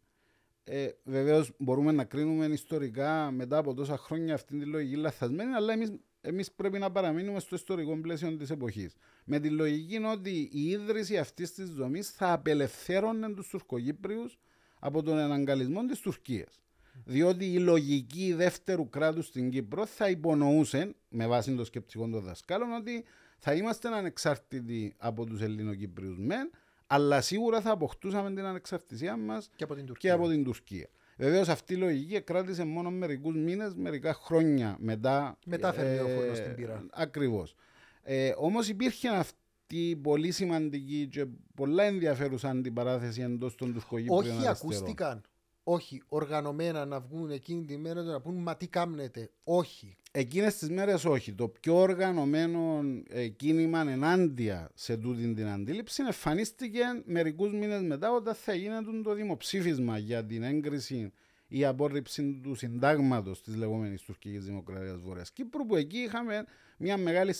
ε, 0.68 0.88
Βεβαίως 1.04 1.52
μπορούμε 1.58 1.92
να 1.92 2.04
κρίνουμε 2.04 2.46
ιστορικά 2.46 3.30
μετά 3.30 3.58
από 3.58 3.74
τόσα 3.74 3.96
χρόνια 3.96 4.34
αυτή 4.34 4.58
τη 4.58 4.64
λογική 4.64 4.96
λαθασμένη, 4.96 5.52
αλλά 5.52 5.72
εμείς 5.72 5.92
εμείς 6.28 6.52
πρέπει 6.52 6.78
να 6.78 6.90
παραμείνουμε 6.90 7.40
στο 7.40 7.54
ιστορικό 7.54 8.00
πλαίσιο 8.00 8.36
της 8.36 8.50
εποχής. 8.50 8.94
Με 9.24 9.40
τη 9.40 9.50
λογική 9.50 9.96
ότι 10.04 10.48
η 10.52 10.68
ίδρυση 10.68 11.18
αυτής 11.18 11.52
της 11.52 11.70
δομής 11.70 12.10
θα 12.10 12.32
απελευθέρωνε 12.32 13.34
τους 13.34 13.48
Τουρκοκύπριους 13.48 14.38
από 14.78 15.02
τον 15.02 15.18
εναγκαλισμό 15.18 15.84
της 15.84 16.00
Τουρκίας. 16.00 16.60
Διότι 17.04 17.52
η 17.52 17.58
λογική 17.58 18.32
δεύτερου 18.32 18.88
κράτους 18.88 19.26
στην 19.26 19.50
Κύπρο 19.50 19.86
θα 19.86 20.08
υπονοούσε, 20.08 20.94
με 21.08 21.26
βάση 21.26 21.54
το 21.54 21.64
σκεπτικό 21.64 22.08
των 22.08 22.22
δασκάλων, 22.22 22.72
ότι 22.72 23.04
θα 23.38 23.54
είμαστε 23.54 23.88
ανεξάρτητοι 23.88 24.94
από 24.98 25.24
τους 25.24 25.40
Ελληνοκύπριους 25.40 26.18
μεν, 26.18 26.50
αλλά 26.86 27.20
σίγουρα 27.20 27.60
θα 27.60 27.70
αποκτούσαμε 27.70 28.34
την 28.34 28.44
ανεξαρτησία 28.44 29.16
μας 29.16 29.50
και 29.56 29.64
από 29.64 29.74
την 29.74 29.86
Τουρκία. 29.86 30.16
Και 30.16 30.42
Τουρκία. 30.42 30.88
Βεβαίως 31.16 31.48
αυτή 31.48 31.74
η 31.74 31.76
λογική 31.76 32.20
κράτησε 32.20 32.64
μόνο 32.64 32.90
μερικούς 32.90 33.36
μήνες, 33.36 33.74
μερικά 33.74 34.14
χρόνια 34.14 34.76
μετά. 34.80 35.38
Μετά 35.46 35.72
φέρνει 35.72 35.98
ο 35.98 36.16
φούρνο 36.16 36.34
στην 36.34 36.54
πύρα. 36.54 36.86
Ακριβώς. 36.92 37.54
Ε, 38.02 38.32
Όμως 38.36 38.68
υπήρχε 38.68 39.08
αυτή 39.08 39.88
η 39.88 39.96
πολύ 39.96 40.30
σημαντική 40.30 41.08
και 41.10 41.26
πολλά 41.54 41.84
ενδιαφέρουσα 41.84 42.48
αντιπαράθεση 42.48 43.22
εντός 43.22 43.54
των 43.54 43.72
Τουρκογύπριων. 43.72 44.18
Όχι, 44.18 44.48
ακούστηκαν 44.48 45.22
όχι, 45.68 46.02
οργανωμένα 46.08 46.84
να 46.84 47.00
βγουν 47.00 47.30
εκείνη 47.30 47.64
τη 47.64 47.76
μέρα 47.76 48.02
να 48.02 48.20
πούν 48.20 48.42
Μα 48.42 48.56
τι 48.56 48.68
κάμνετε. 48.68 49.30
Όχι. 49.44 49.96
Εκείνες 50.18 50.56
τις 50.56 50.70
μέρες 50.70 51.04
όχι. 51.04 51.32
Το 51.32 51.48
πιο 51.48 51.76
οργανωμένο 51.76 52.80
ε, 53.08 53.28
κίνημα 53.28 53.80
ενάντια 53.80 54.70
σε 54.74 54.96
τούτη 54.96 55.34
την 55.34 55.46
αντίληψη 55.46 56.02
εμφανίστηκε 56.06 56.80
μερικούς 57.04 57.52
μήνες 57.52 57.82
μετά 57.82 58.12
όταν 58.12 58.34
θα 58.34 58.54
γίνει 58.54 59.02
το 59.02 59.14
δημοψήφισμα 59.14 59.98
για 59.98 60.24
την 60.24 60.42
έγκριση 60.42 61.12
ή 61.48 61.64
απόρριψη 61.64 62.40
του 62.42 62.54
συντάγματος 62.54 63.42
της 63.42 63.56
λεγόμενης 63.56 64.02
τουρκικής 64.02 64.44
δημοκρατίας 64.44 65.00
Βόρειας 65.00 65.32
Κύπρου, 65.32 65.66
που 65.66 65.76
εκεί 65.76 65.98
είχαμε 65.98 66.44
μια 66.78 66.96
μεγάλη, 66.96 67.34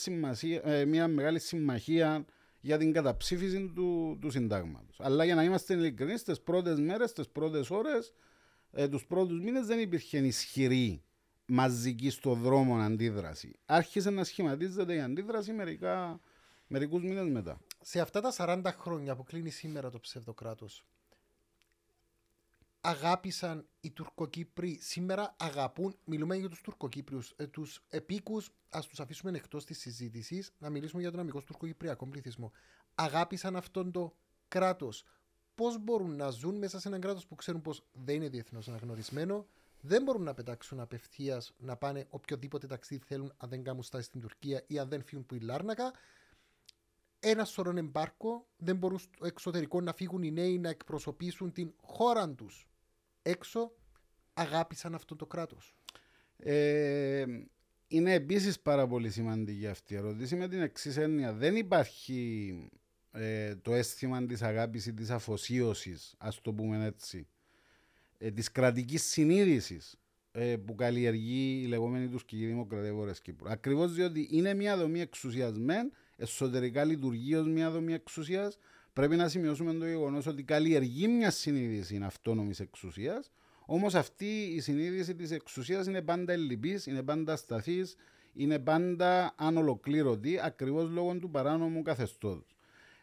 ε, 0.63 0.85
μια 0.85 1.09
μεγάλη 1.09 1.41
συμμαχία 1.41 2.25
για 2.61 2.79
την 2.79 2.93
καταψήφιση 2.93 3.73
του, 3.75 4.19
του 4.21 4.31
συντάγματος. 4.31 5.01
Αλλά 5.01 5.25
για 5.25 5.35
να 5.35 5.45
είμαστε 5.45 5.75
ειλικρινείς, 5.75 6.23
τις 6.23 6.41
πρώτες 6.41 6.81
μέρες, 6.81 7.13
τις 7.13 7.29
πρώτες 7.29 7.71
ώρες, 7.71 8.13
ε, 8.73 8.89
τους 8.89 9.07
πρώτους 9.07 9.41
μήνες 9.41 9.67
δεν 9.67 9.79
υπήρχε 9.79 10.19
ισχυρή 10.19 11.01
μαζική 11.47 12.11
στο 12.11 12.35
δρόμο 12.35 12.77
αντίδραση. 12.77 13.59
Άρχισε 13.67 14.11
να 14.11 14.25
σχηματίζεται 14.25 14.95
η 14.95 15.01
αντίδραση 15.01 15.53
μερικά, 15.53 16.21
μερικούς 16.67 17.03
μήνες 17.03 17.29
μετά. 17.29 17.61
Σε 17.81 18.01
αυτά 18.01 18.21
τα 18.21 18.33
40 18.37 18.63
χρόνια 18.79 19.17
που 19.17 19.25
κλείνει 19.25 19.51
σήμερα 19.51 19.91
το 19.91 20.01
ψευδοκράτος, 20.01 20.85
αγάπησαν 22.81 23.67
οι 23.81 23.91
Τουρκοκύπροι, 23.91 24.79
σήμερα 24.81 25.37
αγαπούν, 25.39 25.97
μιλούμε 26.05 26.37
για 26.37 26.49
τους 26.49 26.61
Τουρκοκύπριους, 26.61 27.33
ε, 27.37 27.47
τους 27.47 27.85
επίκους, 27.89 28.51
ας 28.71 28.87
τους 28.87 29.01
αφήσουμε 29.01 29.31
εκτός 29.39 29.65
της 29.65 29.79
συζήτησης, 29.79 30.53
να 30.59 30.71
μιλήσουμε 30.71 31.03
για 31.03 31.11
τον 31.11 31.21
αμυγός 31.21 31.45
τουρκοκυπριακό 31.45 32.07
πληθυσμό. 32.07 32.53
Αγάπησαν 32.95 33.57
αυτόν 33.57 33.91
το 33.91 34.17
κράτος. 34.49 35.05
Πώς 35.55 35.79
μπορούν 35.79 36.17
να 36.17 36.31
ζουν 36.31 36.55
μέσα 36.55 36.81
σε 36.81 36.89
έναν 36.89 37.01
κράτος 37.01 37.27
που 37.27 37.35
ξέρουν 37.35 37.61
πως 37.61 37.85
δεν 37.93 38.15
είναι 38.15 38.29
διεθνώς 38.29 38.69
αναγνωρισμένο, 38.69 39.47
δεν 39.87 40.03
μπορούν 40.03 40.23
να 40.23 40.35
πετάξουν 40.35 40.81
απευθείας 40.81 41.53
να 41.59 41.77
πάνε 41.77 42.07
οποιοδήποτε 42.09 42.67
ταξίδι 42.67 43.05
θέλουν 43.07 43.33
αν 43.37 43.49
δεν 43.49 43.63
κάνουν 43.63 43.83
στάση 43.83 44.05
στην 44.05 44.21
Τουρκία 44.21 44.65
ή 44.67 44.79
αν 44.79 44.89
δεν 44.89 45.03
φύγουν 45.03 45.27
που 45.27 45.35
η 45.35 45.39
Λάρνακα. 45.39 45.93
ένα 47.21 47.45
σωρό 47.45 47.77
εμπάρκο, 47.77 48.47
δεν 48.57 48.77
μπορούν 48.77 48.99
στο 48.99 49.27
εξωτερικό 49.27 49.81
να 49.81 49.93
φύγουν 49.93 50.23
οι 50.23 50.31
νέοι 50.31 50.59
να 50.59 50.69
εκπροσωπήσουν 50.69 51.53
την 51.53 51.73
χώρα 51.83 52.31
τους. 52.31 52.69
Έξω 53.23 53.73
αγάπησαν 54.35 54.95
αυτό 54.95 55.17
το 55.17 55.27
κράτος. 55.27 55.75
Ε, 56.37 57.25
είναι 57.89 58.13
επίσης 58.13 58.61
πάρα 58.61 58.87
πολύ 58.87 59.11
σημαντική 59.11 59.67
αυτή 59.67 59.95
η 59.95 59.97
ερώτηση 59.97 60.37
με 60.37 60.49
την 60.49 60.63
εξής 60.63 60.97
έννοια. 60.97 61.33
Δεν 61.33 61.57
υπάρχει 61.57 62.71
ε, 63.11 63.57
το 63.57 63.75
αίσθημα 63.75 64.27
της 64.27 64.43
αγάπη 64.43 64.83
ή 64.87 64.93
της 64.93 65.11
αφοσίωσης, 65.11 66.15
ας 66.19 66.41
το 66.41 66.53
πούμε 66.53 66.85
έτσι, 66.85 67.29
ε, 68.19 68.31
της 68.31 68.53
κρατικής 68.53 69.03
συνείδησης 69.03 69.99
ε, 70.33 70.57
που 70.57 70.75
καλλιεργεί 70.75 71.63
η 71.65 71.67
λεγόμενη 71.67 72.09
τουρκική 72.09 72.47
δημοκρατία 72.47 72.95
Βόρεια 72.95 73.15
Κύπρου. 73.23 73.51
Ακριβώς 73.51 73.93
διότι 73.95 74.29
είναι 74.31 74.55
μια 74.55 74.77
δομή 74.77 75.01
εξουσιασμένη, 75.01 75.91
εσωτερικά 76.17 76.85
λειτουργεί 76.85 77.35
ως 77.35 77.47
μια 77.47 77.71
δομή 77.71 77.93
εξουσίας. 77.93 78.59
Πρέπει 78.93 79.17
να 79.17 79.29
σημειώσουμε 79.29 79.73
το 79.73 79.87
γεγονός 79.87 80.27
ότι 80.27 80.43
καλλιεργεί 80.43 81.09
μια 81.09 81.31
συνείδηση 81.31 82.01
αυτόνομης 82.03 82.61
εξουσίας, 82.61 83.31
Όμως 83.67 83.95
αυτή 83.95 84.43
η 84.43 84.61
συνείδηση 84.61 85.15
της 85.15 85.31
εξουσίας 85.31 85.87
είναι 85.87 86.03
πάντα 86.03 86.33
ελλειπής, 86.33 86.87
είναι 86.87 87.03
πάντα 87.03 87.37
σταθής, 87.37 87.97
είναι 88.33 88.59
πάντα 88.59 89.35
ανολοκλήρωτη 89.37 90.39
ακριβώς 90.43 90.91
λόγω 90.91 91.19
του 91.19 91.31
παράνομου 91.31 91.83
καθεστώτος. 91.83 92.56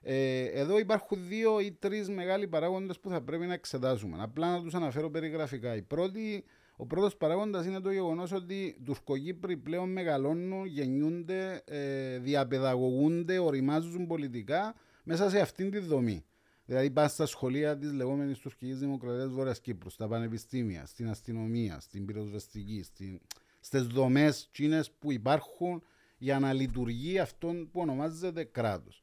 Ε, 0.05 0.43
εδώ 0.43 0.79
υπάρχουν 0.79 1.27
δύο 1.27 1.59
ή 1.59 1.71
τρεις 1.71 2.09
μεγάλοι 2.09 2.47
παράγοντες 2.47 2.99
που 2.99 3.09
θα 3.09 3.21
πρέπει 3.21 3.45
να 3.45 3.53
εξετάσουμε. 3.53 4.17
Απλά 4.19 4.51
να 4.51 4.61
τους 4.61 4.73
αναφέρω 4.73 5.09
περιγραφικά. 5.09 5.75
Η 5.75 5.81
πρώτη, 5.81 6.43
ο 6.75 6.85
πρώτος 6.85 7.15
παράγοντας 7.17 7.65
είναι 7.65 7.79
το 7.79 7.91
γεγονός 7.91 8.31
ότι 8.31 8.53
οι 8.53 8.81
Τουρκοκύπροι 8.85 9.57
πλέον 9.57 9.91
μεγαλώνουν, 9.91 10.65
γεννιούνται, 10.65 11.61
ε, 11.65 12.17
διαπαιδαγωγούνται, 12.19 13.39
οριμάζουν 13.39 14.07
πολιτικά 14.07 14.75
μέσα 15.03 15.29
σε 15.29 15.39
αυτήν 15.39 15.71
τη 15.71 15.79
δομή. 15.79 16.25
Δηλαδή 16.65 16.89
πας 16.89 17.11
στα 17.11 17.25
σχολεία 17.25 17.77
της 17.77 17.93
λεγόμενης 17.93 18.37
τουρκικής 18.37 18.79
δημοκρατίας 18.79 19.29
Βόρειας 19.29 19.59
Κύπρου, 19.59 19.89
στα 19.89 20.07
πανεπιστήμια, 20.07 20.85
στην 20.85 21.09
αστυνομία, 21.09 21.79
στην 21.79 22.05
πυροσβεστική, 22.05 22.83
στην... 22.83 23.19
στις 23.59 23.83
δομές 23.83 24.49
που 24.99 25.11
υπάρχουν 25.11 25.83
για 26.17 26.39
να 26.39 26.53
λειτουργεί 26.53 27.19
αυτό 27.19 27.47
που 27.47 27.79
ονομάζεται 27.79 28.43
κράτος. 28.43 29.02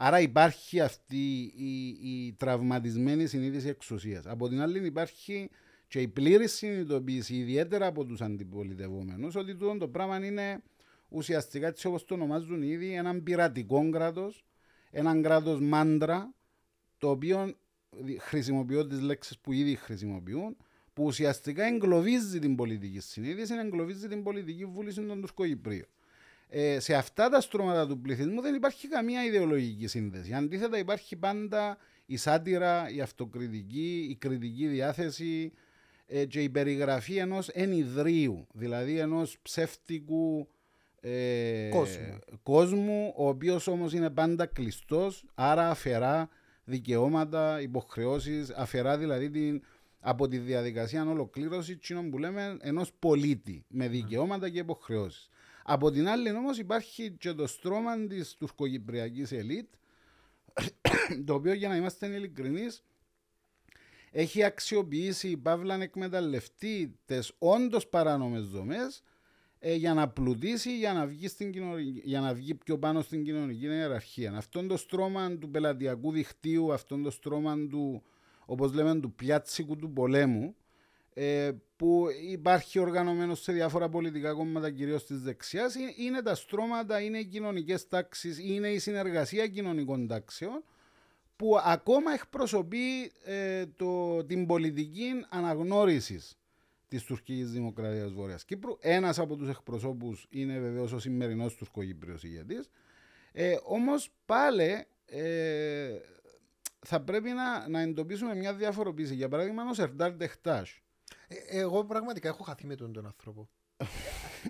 Άρα 0.00 0.20
υπάρχει 0.20 0.80
αυτή 0.80 1.52
η, 1.56 1.88
η 1.88 2.32
τραυματισμένη 2.32 3.26
συνείδηση 3.26 3.68
εξουσίας. 3.68 4.26
Από 4.26 4.48
την 4.48 4.60
άλλη 4.60 4.86
υπάρχει 4.86 5.50
και 5.88 6.00
η 6.00 6.08
πλήρη 6.08 6.48
συνειδητοποίηση, 6.48 7.34
ιδιαίτερα 7.34 7.86
από 7.86 8.04
τους 8.04 8.20
αντιπολιτευόμενους, 8.20 9.34
ότι 9.34 9.56
το 9.78 9.88
πράγμα 9.88 10.24
είναι 10.26 10.62
ουσιαστικά 11.08 11.66
έτσι 11.66 11.86
όπως 11.86 12.04
το 12.04 12.14
ονομάζουν 12.14 12.62
ήδη 12.62 12.92
έναν 12.92 13.22
πειρατικό 13.22 13.90
κράτος, 13.90 14.44
έναν 14.90 15.22
κράτος 15.22 15.60
μάντρα, 15.60 16.34
το 16.98 17.10
οποίο 17.10 17.54
χρησιμοποιώ 18.18 18.86
τις 18.86 19.00
λέξεις 19.00 19.38
που 19.38 19.52
ήδη 19.52 19.74
χρησιμοποιούν, 19.74 20.56
που 20.92 21.04
ουσιαστικά 21.04 21.64
εγκλωβίζει 21.64 22.38
την 22.38 22.56
πολιτική 22.56 23.00
συνείδηση, 23.00 23.54
εγκλωβίζει 23.54 24.08
την 24.08 24.22
πολιτική 24.22 24.64
βούληση 24.64 25.02
των 25.02 25.20
Τουρκοκυπρίων. 25.20 25.86
Ε, 26.50 26.80
σε 26.80 26.94
αυτά 26.94 27.28
τα 27.28 27.40
στρώματα 27.40 27.86
του 27.86 28.00
πληθυσμού 28.00 28.40
δεν 28.40 28.54
υπάρχει 28.54 28.88
καμία 28.88 29.24
ιδεολογική 29.24 29.86
σύνδεση. 29.86 30.32
Αντίθετα, 30.32 30.78
υπάρχει 30.78 31.16
πάντα 31.16 31.78
η 32.06 32.16
σάτυρα, 32.16 32.90
η 32.90 33.00
αυτοκριτική, 33.00 34.06
η 34.10 34.14
κριτική 34.14 34.66
διάθεση 34.66 35.52
ε, 36.06 36.24
και 36.24 36.42
η 36.42 36.48
περιγραφή 36.48 37.16
ενός 37.16 37.48
ενιδρίου, 37.48 38.46
δηλαδή 38.52 38.98
ενός 38.98 39.38
ψεύτικου 39.42 40.48
ε, 41.00 41.68
κόσμου. 41.70 42.18
κόσμου, 42.42 43.12
ο 43.16 43.28
οποίος 43.28 43.66
όμως 43.66 43.92
είναι 43.92 44.10
πάντα 44.10 44.46
κλειστός, 44.46 45.24
άρα 45.34 45.70
αφαιρά 45.70 46.28
δικαιώματα, 46.64 47.60
υποχρεώσεις, 47.60 48.50
αφαιρά 48.50 48.98
δηλαδή 48.98 49.30
την, 49.30 49.62
από 50.00 50.28
τη 50.28 50.38
διαδικασία 50.38 51.08
ολοκλήρωσης 51.08 51.78
που 52.10 52.18
λέμε 52.18 52.56
ενός 52.60 52.92
πολίτη 52.98 53.64
με 53.68 53.88
δικαιώματα 53.88 54.48
και 54.48 54.58
υποχρεώσεις. 54.58 55.28
Από 55.70 55.90
την 55.90 56.08
άλλη 56.08 56.30
όμως 56.30 56.58
υπάρχει 56.58 57.10
και 57.10 57.32
το 57.32 57.46
στρώμα 57.46 58.06
της 58.06 58.34
τουρκοκυπριακής 58.34 59.32
ελίτ, 59.32 59.66
το 61.26 61.34
οποίο 61.34 61.52
για 61.52 61.68
να 61.68 61.76
είμαστε 61.76 62.06
ειλικρινείς, 62.06 62.84
έχει 64.10 64.44
αξιοποιήσει, 64.44 65.36
παύλα 65.36 65.76
να 65.76 65.82
εκμεταλλευτεί 65.82 66.98
τις 67.04 67.32
όντως 67.38 67.86
παράνομες 67.88 68.48
δομές 68.48 69.02
ε, 69.58 69.74
για 69.74 69.94
να 69.94 70.08
πλουτίσει, 70.08 70.76
για 70.76 70.92
να, 70.92 71.06
βγει 71.06 71.28
στην 71.28 71.52
για 72.04 72.20
να 72.20 72.34
βγει 72.34 72.54
πιο 72.54 72.78
πάνω 72.78 73.00
στην 73.00 73.24
κοινωνική 73.24 73.64
ιεραρχία. 73.64 74.32
Αυτό 74.36 74.66
το 74.66 74.76
στρώμα 74.76 75.38
του 75.38 75.50
πελατειακού 75.50 76.12
δικτύου, 76.12 76.72
αυτό 76.72 76.98
το 76.98 77.10
στρώμα 77.10 77.56
του, 77.70 78.02
όπως 78.46 78.72
λέμε, 78.72 79.00
του 79.00 79.12
πιάτσικου 79.12 79.76
του 79.76 79.92
πολέμου, 79.92 80.56
ε, 81.20 81.50
που 81.76 82.06
υπάρχει 82.30 82.78
οργανωμένος 82.78 83.42
σε 83.42 83.52
διάφορα 83.52 83.88
πολιτικά 83.88 84.32
κόμματα, 84.32 84.70
κυρίως 84.70 85.06
της 85.06 85.20
δεξιάς, 85.20 85.74
ε, 85.74 85.80
είναι 85.96 86.22
τα 86.22 86.34
στρώματα, 86.34 87.00
είναι 87.00 87.18
οι 87.18 87.24
κοινωνικές 87.24 87.88
τάξεις, 87.88 88.38
είναι 88.38 88.68
η 88.68 88.78
συνεργασία 88.78 89.46
κοινωνικών 89.46 90.06
τάξεων, 90.06 90.64
που 91.36 91.58
ακόμα 91.64 92.12
εκπροσωπεί 92.12 93.12
ε, 93.24 93.66
το, 93.66 94.24
την 94.24 94.46
πολιτική 94.46 95.10
αναγνώρισης 95.28 96.38
της 96.88 97.02
τουρκικής 97.04 97.50
δημοκρατίας 97.50 98.12
Βόρειας 98.12 98.44
Κύπρου. 98.44 98.76
Ένας 98.80 99.18
από 99.18 99.36
τους 99.36 99.48
εκπροσώπους 99.48 100.26
είναι 100.30 100.58
βεβαίως 100.58 100.92
ο 100.92 100.98
σημερινός 100.98 101.54
τουρκοκύπριο 101.54 102.16
ηγετής. 102.22 102.70
Ε, 103.32 103.56
Όμως 103.64 104.10
πάλι 104.26 104.86
ε, 105.06 105.98
θα 106.86 107.00
πρέπει 107.00 107.30
να, 107.30 107.68
να 107.68 107.80
εντοπίσουμε 107.80 108.34
μια 108.34 108.54
διαφοροποίηση. 108.54 109.14
Για 109.14 109.28
παράδειγμα, 109.28 109.62
ο 109.70 109.74
Σερντάρ 109.74 110.12
Ντεχτά. 110.12 110.66
Ε, 111.28 111.58
εγώ 111.58 111.84
πραγματικά 111.84 112.28
έχω 112.28 112.42
χαθεί 112.42 112.66
με 112.66 112.74
τον, 112.74 112.92
τον 112.92 113.06
άνθρωπο. 113.06 113.48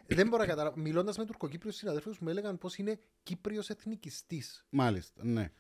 Δεν 0.07 0.29
μπορώ 0.29 0.43
να 0.43 0.49
καταλάβω. 0.49 0.81
Μιλώντας 0.81 1.19
με 1.19 1.25
τουρκοκύπριους 1.25 1.77
συναδέλφους 1.77 2.19
μου 2.19 2.29
έλεγαν 2.29 2.59
πως 2.59 2.77
είναι 2.77 3.01
Κύπριος 3.23 3.71
εθνικιστής. 3.71 4.67
Μάλιστα, 4.71 5.25
ναι. 5.25 5.53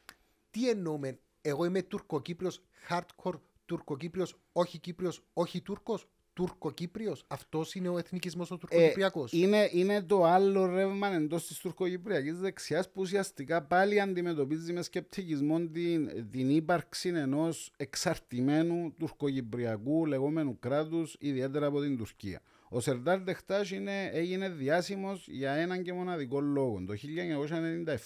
Τι 0.51 0.69
εννοούμε, 0.69 1.19
εγώ 1.41 1.65
είμαι 1.65 1.83
τουρκοκύπριος, 1.83 2.63
hardcore 2.89 3.41
τουρκοκύπριος, 3.65 4.39
όχι 4.53 4.79
Κύπριος, 4.79 5.25
όχι 5.33 5.63
Τούρκος. 5.63 6.09
Τουρκοκύπριος. 6.39 7.25
Αυτός 7.29 7.75
είναι 7.75 7.89
ο 7.89 7.99
εθνικισμός 7.99 8.51
ο 8.51 8.57
Τουρκοκυπριακός. 8.57 9.33
Ε, 9.33 9.37
είναι, 9.37 9.69
είναι 9.73 10.03
το 10.03 10.25
άλλο 10.25 10.67
ρεύμα 10.67 11.15
εντός 11.15 11.47
της 11.47 11.59
τουρκοκυπριακής 11.59 12.39
δεξιάς 12.39 12.87
που 12.91 13.01
ουσιαστικά 13.01 13.63
πάλι 13.63 14.01
αντιμετωπίζει 14.01 14.73
με 14.73 14.83
σκεπτικισμό 14.83 15.61
την, 15.61 16.31
την 16.31 16.51
ύπαρξη 16.51 17.09
ενός 17.09 17.73
εξαρτημένου 17.77 18.95
τουρκοκυπριακού 18.99 20.07
λεγόμενου 20.07 20.59
κράτους, 20.59 21.17
ιδιαίτερα 21.21 21.67
από 21.67 21.81
την 21.81 21.97
Τουρκία. 21.97 22.41
Ο 22.69 22.81
Σερντάρ 22.81 23.21
Δεχτάς 23.21 23.73
έγινε 24.13 24.49
διάσημος 24.49 25.29
για 25.29 25.53
έναν 25.53 25.83
και 25.83 25.93
μοναδικό 25.93 26.41
λόγο. 26.41 26.85
Το 26.87 26.95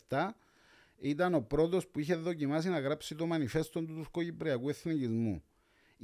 1997 0.09 0.29
ήταν 0.99 1.35
ο 1.35 1.41
πρώτος 1.41 1.89
που 1.89 1.99
είχε 1.99 2.15
δοκιμάσει 2.15 2.69
να 2.69 2.81
γράψει 2.81 3.15
το 3.15 3.27
μανιφέστο 3.27 3.81
του 3.85 3.95
τουρκοκυπριακού 3.95 4.69
εθνικισμού 4.69 5.43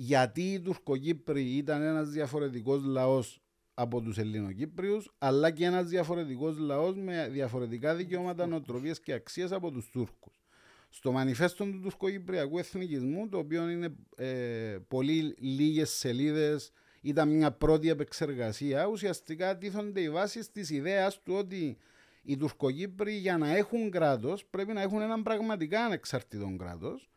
γιατί 0.01 0.53
οι 0.53 0.61
Τουρκοκύπροι 0.61 1.43
ήταν 1.43 1.83
ένας 1.83 2.09
διαφορετικός 2.09 2.85
λαός 2.85 3.41
από 3.75 4.01
τους 4.01 4.19
Ελληνοκύπριους, 4.19 5.11
αλλά 5.19 5.51
και 5.51 5.65
ένας 5.65 5.89
διαφορετικός 5.89 6.59
λαός 6.59 6.97
με 6.97 7.29
διαφορετικά 7.33 7.95
δικαιώματα, 7.95 8.47
νοοτροπίες 8.47 9.01
και 9.01 9.13
αξίες 9.13 9.53
από 9.53 9.71
τους 9.71 9.91
Τούρκους. 9.91 10.43
Στο 10.89 11.13
μανιφέστο 11.13 11.65
του 11.65 11.81
Τουρκοκυπριακού 11.83 12.59
Εθνικισμού, 12.59 13.29
το 13.29 13.39
οποίο 13.39 13.69
είναι 13.69 13.95
ε, 14.17 14.79
πολύ 14.89 15.35
λίγες 15.39 15.91
σελίδες, 15.91 16.73
ήταν 17.01 17.29
μια 17.29 17.53
πρώτη 17.53 17.89
επεξεργασία, 17.89 18.87
ουσιαστικά 18.87 19.59
τίθονται 19.59 20.01
οι 20.01 20.11
βάσεις 20.11 20.51
της 20.51 20.71
ιδέας 20.71 21.23
του 21.23 21.35
ότι 21.35 21.77
οι 22.23 22.37
Τουρκοκύπροι 22.37 23.13
για 23.13 23.39
να 23.39 23.57
έχουν 23.57 23.91
κράτος 23.91 24.45
πρέπει 24.45 24.73
να 24.73 24.83
έχουν 24.83 25.01
έναν 25.01 25.23
πραγματικά 25.23 25.85
ανεξαρτητό 25.85 26.55
κράτος 26.59 27.09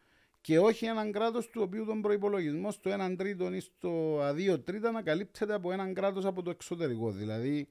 και 0.41 0.59
όχι 0.59 0.85
έναν 0.85 1.11
κράτος 1.11 1.49
του 1.49 1.61
οποίου 1.61 1.85
τον 1.85 2.01
προπολογισμό 2.01 2.71
στο 2.71 2.91
1 2.93 3.15
τρίτο 3.17 3.53
ή 3.53 3.59
στο 3.59 4.19
2 4.31 4.63
τρίτα 4.63 4.91
να 4.91 5.01
καλύπτεται 5.01 5.53
από 5.53 5.71
έναν 5.71 5.93
κράτος 5.93 6.25
από 6.25 6.41
το 6.41 6.49
εξωτερικό, 6.49 7.11
δηλαδή 7.11 7.67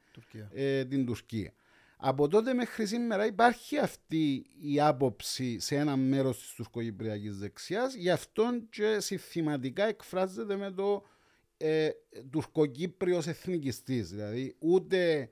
Ε, 0.52 0.84
την 0.84 1.06
Τουρκία. 1.06 1.52
Από 1.96 2.28
τότε 2.28 2.54
μέχρι 2.54 2.86
σήμερα 2.86 3.26
υπάρχει 3.26 3.78
αυτή 3.78 4.46
η 4.60 4.80
άποψη 4.80 5.58
σε 5.60 5.76
ένα 5.76 5.96
μέρος 5.96 6.38
της 6.38 6.52
τουρκοκυπριακής 6.54 7.38
δεξιάς, 7.38 7.94
γι' 7.94 8.10
αυτό 8.10 8.44
και 8.70 9.00
συστηματικά 9.00 9.84
εκφράζεται 9.84 10.56
με 10.56 10.70
το 10.70 11.06
ε, 11.56 11.90
τουρκοκύπριος 12.30 13.26
εθνικιστής, 13.26 14.10
δηλαδή 14.10 14.56
ούτε 14.58 15.30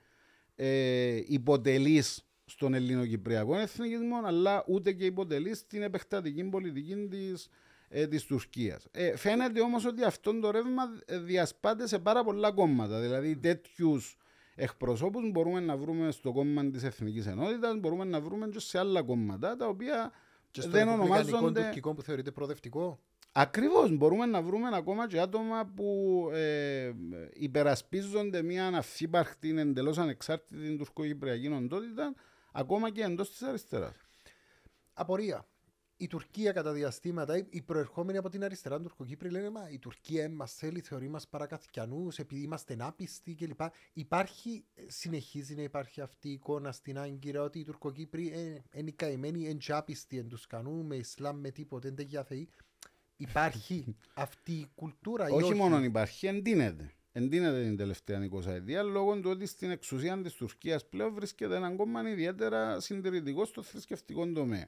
ε, 0.57 1.21
υποτελής 1.27 2.28
στον 2.49 2.75
ελληνοκυπριακό 2.75 3.57
εθνικισμό, 3.57 4.21
αλλά 4.25 4.65
ούτε 4.67 4.93
και 4.93 5.05
υποτελείς 5.05 5.59
στην 5.59 5.83
επεκτατική 5.83 6.45
πολιτική 6.45 7.07
της 7.11 7.51
ε, 7.89 8.07
της 8.07 8.25
Τουρκίας. 8.25 8.87
Ε, 8.91 9.17
φαίνεται 9.17 9.61
όμως 9.61 9.85
ότι 9.85 10.05
αυτό 10.05 10.41
το 10.41 10.51
ρεύμα 10.51 10.83
διασπάται 11.25 11.87
σε 11.87 11.99
πάρα 11.99 12.25
πολλά 12.25 12.53
κόμματα. 12.53 13.01
Δηλαδή 13.01 13.37
τέτοιους 13.37 14.19
εκπροσώπους 14.55 15.31
μπορούμε 15.31 15.61
να 15.61 15.77
βρούμε 15.77 16.11
στο 16.11 16.33
κόμμα 16.33 16.71
της 16.71 16.83
Εθνικής 16.83 17.27
Ενότητας, 17.27 17.77
μπορούμε 17.77 18.05
να 18.05 18.21
βρούμε 18.21 18.49
και 18.49 18.59
σε 18.61 18.79
άλλα 18.79 19.03
κόμματα 19.03 19.57
τα 19.57 19.67
οποία 19.67 20.13
Και 20.51 20.61
στο 20.61 20.71
δεν 20.71 20.87
ρεπουμπλικανικό 20.87 21.29
ονομάζονται... 21.29 21.63
τουρκικό 21.63 21.95
που 21.95 22.03
θεωρείται 22.03 22.31
προοδευτικό. 22.31 22.99
Ακριβώς, 23.33 23.97
μπορούμε 23.97 24.27
να 24.27 24.43
βρούμε 24.43 24.69
ακόμα 24.73 25.07
και 25.07 25.21
άτομα 25.21 25.73
που 25.77 26.31
ε, 26.33 26.93
υπερασπίζονται 27.33 28.43
μια 28.43 28.67
αναφύπαρκτη, 28.67 29.59
εντελώς 29.59 29.99
ανεξάρτητη 29.99 30.77
τουρκο-κυπριακή 30.77 31.49
οντότητα, 31.49 32.15
ακόμα 32.53 32.91
και 32.91 33.03
εντός 33.03 33.31
της 33.31 33.43
αριστεράς. 33.43 33.97
Απορία. 34.93 35.47
Η 36.01 36.07
Τουρκία 36.07 36.53
κατά 36.53 36.73
διαστήματα, 36.73 37.47
οι 37.51 37.63
προερχόμενοι 37.63 38.19
από 38.19 38.29
την 38.29 38.45
αριστερά 38.45 38.81
Τουρκοκύπροι 38.81 39.31
λένε 39.31 39.51
Μα 39.51 39.71
η 39.71 39.79
Τουρκία 39.79 40.31
μας 40.31 40.55
θέλει, 40.55 40.81
θεωρεί 40.81 41.09
μας 41.09 41.29
παρακαθιανούς, 41.29 42.19
επειδή 42.19 42.43
είμαστε 42.43 42.77
άπιστοι 42.81 43.35
κλπ. 43.35 43.61
Υπάρχει, 43.93 44.65
ε, 44.75 44.83
συνεχίζει 44.87 45.55
να 45.55 45.63
υπάρχει 45.63 46.01
αυτή 46.01 46.29
η 46.29 46.33
εικόνα 46.33 46.73
στην 46.73 46.99
Άγκυρα 46.99 47.43
ότι 47.43 47.59
οι 47.59 47.65
Τουρκοκύπροι 47.65 48.33
ε, 48.33 48.79
είναι 48.79 48.91
καημένοι, 48.91 49.49
είναι 49.49 49.59
άπιστοι 49.69 50.19
εν 50.19 50.29
τους 50.29 50.47
κανού, 50.47 50.85
με 50.85 50.97
Ισλάμ, 50.97 51.41
με 51.41 51.51
τίποτε, 51.51 51.91
δεν 51.91 52.07
για 52.07 52.25
θεοί. 52.25 52.49
Υπάρχει 53.17 53.97
αυτή 54.15 54.53
η 54.53 54.71
κουλτούρα 54.75 55.29
ή 55.29 55.33
όχι, 55.33 55.55
μόνο 55.55 55.85
υπάρχει, 55.85 56.27
εντείνεται. 56.27 56.93
Εντείνεται 57.13 57.63
την 57.63 57.77
τελευταία 57.77 58.29
20 58.33 58.47
ετία 58.47 58.83
λόγω 58.83 59.21
του 59.21 59.31
ότι 59.31 59.47
στην 59.47 59.71
εξουσία 59.71 60.21
της 60.23 60.33
Τουρκίας 60.35 60.87
πλέον 60.87 61.15
βρίσκεται 61.15 61.57
ένα 61.57 61.71
κόμμα 61.75 62.11
ιδιαίτερα 62.11 62.81
συντηρητικό 62.81 63.45
στο 63.45 63.63
θρησκευτικό 63.63 64.27
τομέα. 64.33 64.67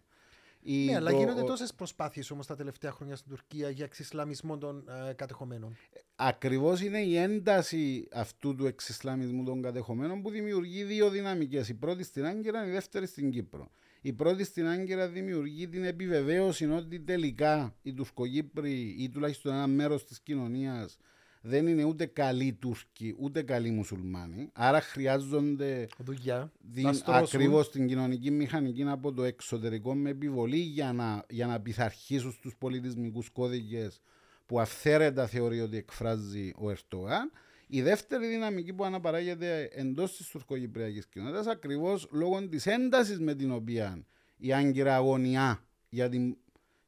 Η- 0.62 0.84
Ναι, 0.84 0.96
αλλά 0.96 1.10
το- 1.10 1.16
γίνονται 1.16 1.40
ο- 1.40 1.44
τόσες 1.44 1.74
προσπάθειες 1.74 2.30
όμως 2.30 2.46
τα 2.46 2.56
τελευταία 2.56 2.90
χρόνια 2.90 3.16
στην 3.16 3.30
Τουρκία 3.30 3.70
για 3.70 3.84
εξισλαμισμό 3.84 4.58
των 4.58 4.84
ε, 5.08 5.12
κατεχομένων. 5.12 5.76
Ακριβώς 6.16 6.80
είναι 6.82 7.00
η 7.00 7.16
ένταση 7.16 8.08
αυτού 8.12 8.54
του 8.54 8.66
εξισλαμισμού 8.66 9.44
των 9.44 9.62
κατεχομένων 9.62 10.22
που 10.22 10.30
δημιουργεί 10.30 10.82
δύο 10.84 11.10
δυναμικές. 11.10 11.68
Η 11.68 11.74
πρώτη 11.74 12.02
στην 12.02 12.24
Άγκυρα, 12.26 12.66
η 12.66 12.70
δεύτερη 12.70 13.06
στην 13.06 13.30
Κύπρο. 13.30 13.70
Η 14.00 14.12
πρώτη 14.12 14.44
στην 14.44 14.66
Άγκυρα 14.66 15.08
δημιουργεί 15.08 15.68
την 15.68 15.84
επιβεβαίωση 15.84 16.66
ότι 16.70 17.00
τελικά 17.00 17.74
οι 17.82 17.92
Τουρκοκύπροι 17.94 18.94
ή 18.98 19.08
τουλάχιστον 19.08 19.52
ένα 19.52 19.66
μέρος 19.66 20.04
της 20.04 20.20
κοινωνίας 20.20 20.96
δεν 21.40 21.66
είναι 21.66 21.84
ούτε 21.84 22.06
καλοί 22.06 22.52
Τούρκοι 22.52 23.14
ούτε 23.18 23.42
καλοί 23.42 23.70
Μουσουλμάνοι. 23.70 24.50
Άρα 24.52 24.80
χρειάζονται 24.80 25.86
Δουλειά. 25.98 26.52
την, 26.74 26.82
να 26.82 26.92
στρώσουν. 26.92 27.24
ακριβώς 27.24 27.70
την 27.70 27.86
κοινωνική 27.86 28.30
μηχανική 28.30 28.82
από 28.82 29.12
το 29.12 29.24
εξωτερικό 29.24 29.94
με 29.94 30.10
επιβολή 30.10 30.56
για 30.56 30.92
να, 30.92 31.24
για 31.28 31.46
να 31.46 31.60
πειθαρχήσουν 31.60 32.32
στους 32.32 32.56
πολιτισμικούς 32.56 33.30
κώδικες 33.30 34.00
που 34.46 34.60
αυθαίρετα 34.60 35.26
θεωρεί 35.26 35.60
ότι 35.60 35.76
εκφράζει 35.76 36.52
ο 36.58 36.70
Ερτογάν. 36.70 37.32
Η 37.66 37.82
δεύτερη 37.82 38.26
δυναμική 38.26 38.72
που 38.72 38.84
αναπαράγεται 38.84 39.68
εντός 39.72 40.16
της 40.16 40.28
τουρκοκυπριακής 40.28 41.06
κοινότητας 41.06 41.46
ακριβώς 41.46 42.08
λόγω 42.12 42.48
της 42.48 42.66
έντασης 42.66 43.20
με 43.20 43.34
την 43.34 43.52
οποία 43.52 44.04
η 44.36 44.52
Άγκυρα 44.52 44.94
αγωνιά 44.94 45.64
για, 45.88 46.08
την, 46.08 46.36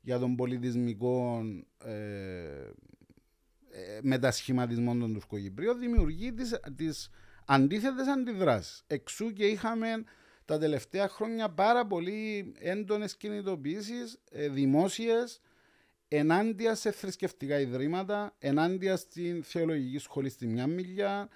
για 0.00 0.18
τον 0.18 0.36
πολιτισμικό 0.36 1.42
ε, 1.84 1.92
ε, 1.92 2.70
μετασχηματισμό 4.02 4.96
των 4.96 5.12
Τουρκοκυπρίων 5.12 5.78
δημιουργεί 5.78 6.32
τις, 6.32 6.60
τις 6.76 7.10
αντίθετες 7.46 8.06
αντιδράσεις. 8.06 8.84
Εξού 8.86 9.32
και 9.32 9.46
είχαμε 9.46 10.04
τα 10.44 10.58
τελευταία 10.58 11.08
χρόνια 11.08 11.48
πάρα 11.48 11.86
πολύ 11.86 12.52
έντονες 12.58 13.16
κινητοποιήσεις 13.16 14.18
ε, 14.30 14.48
δημόσιες 14.48 15.40
ενάντια 16.08 16.74
σε 16.74 16.90
θρησκευτικά 16.90 17.60
ιδρύματα, 17.60 18.34
ενάντια 18.38 18.96
στην 18.96 19.42
θεολογική 19.42 19.98
σχολή 19.98 20.28
στη 20.28 20.46
μια 20.46 20.66
μιλιά, 20.66 21.28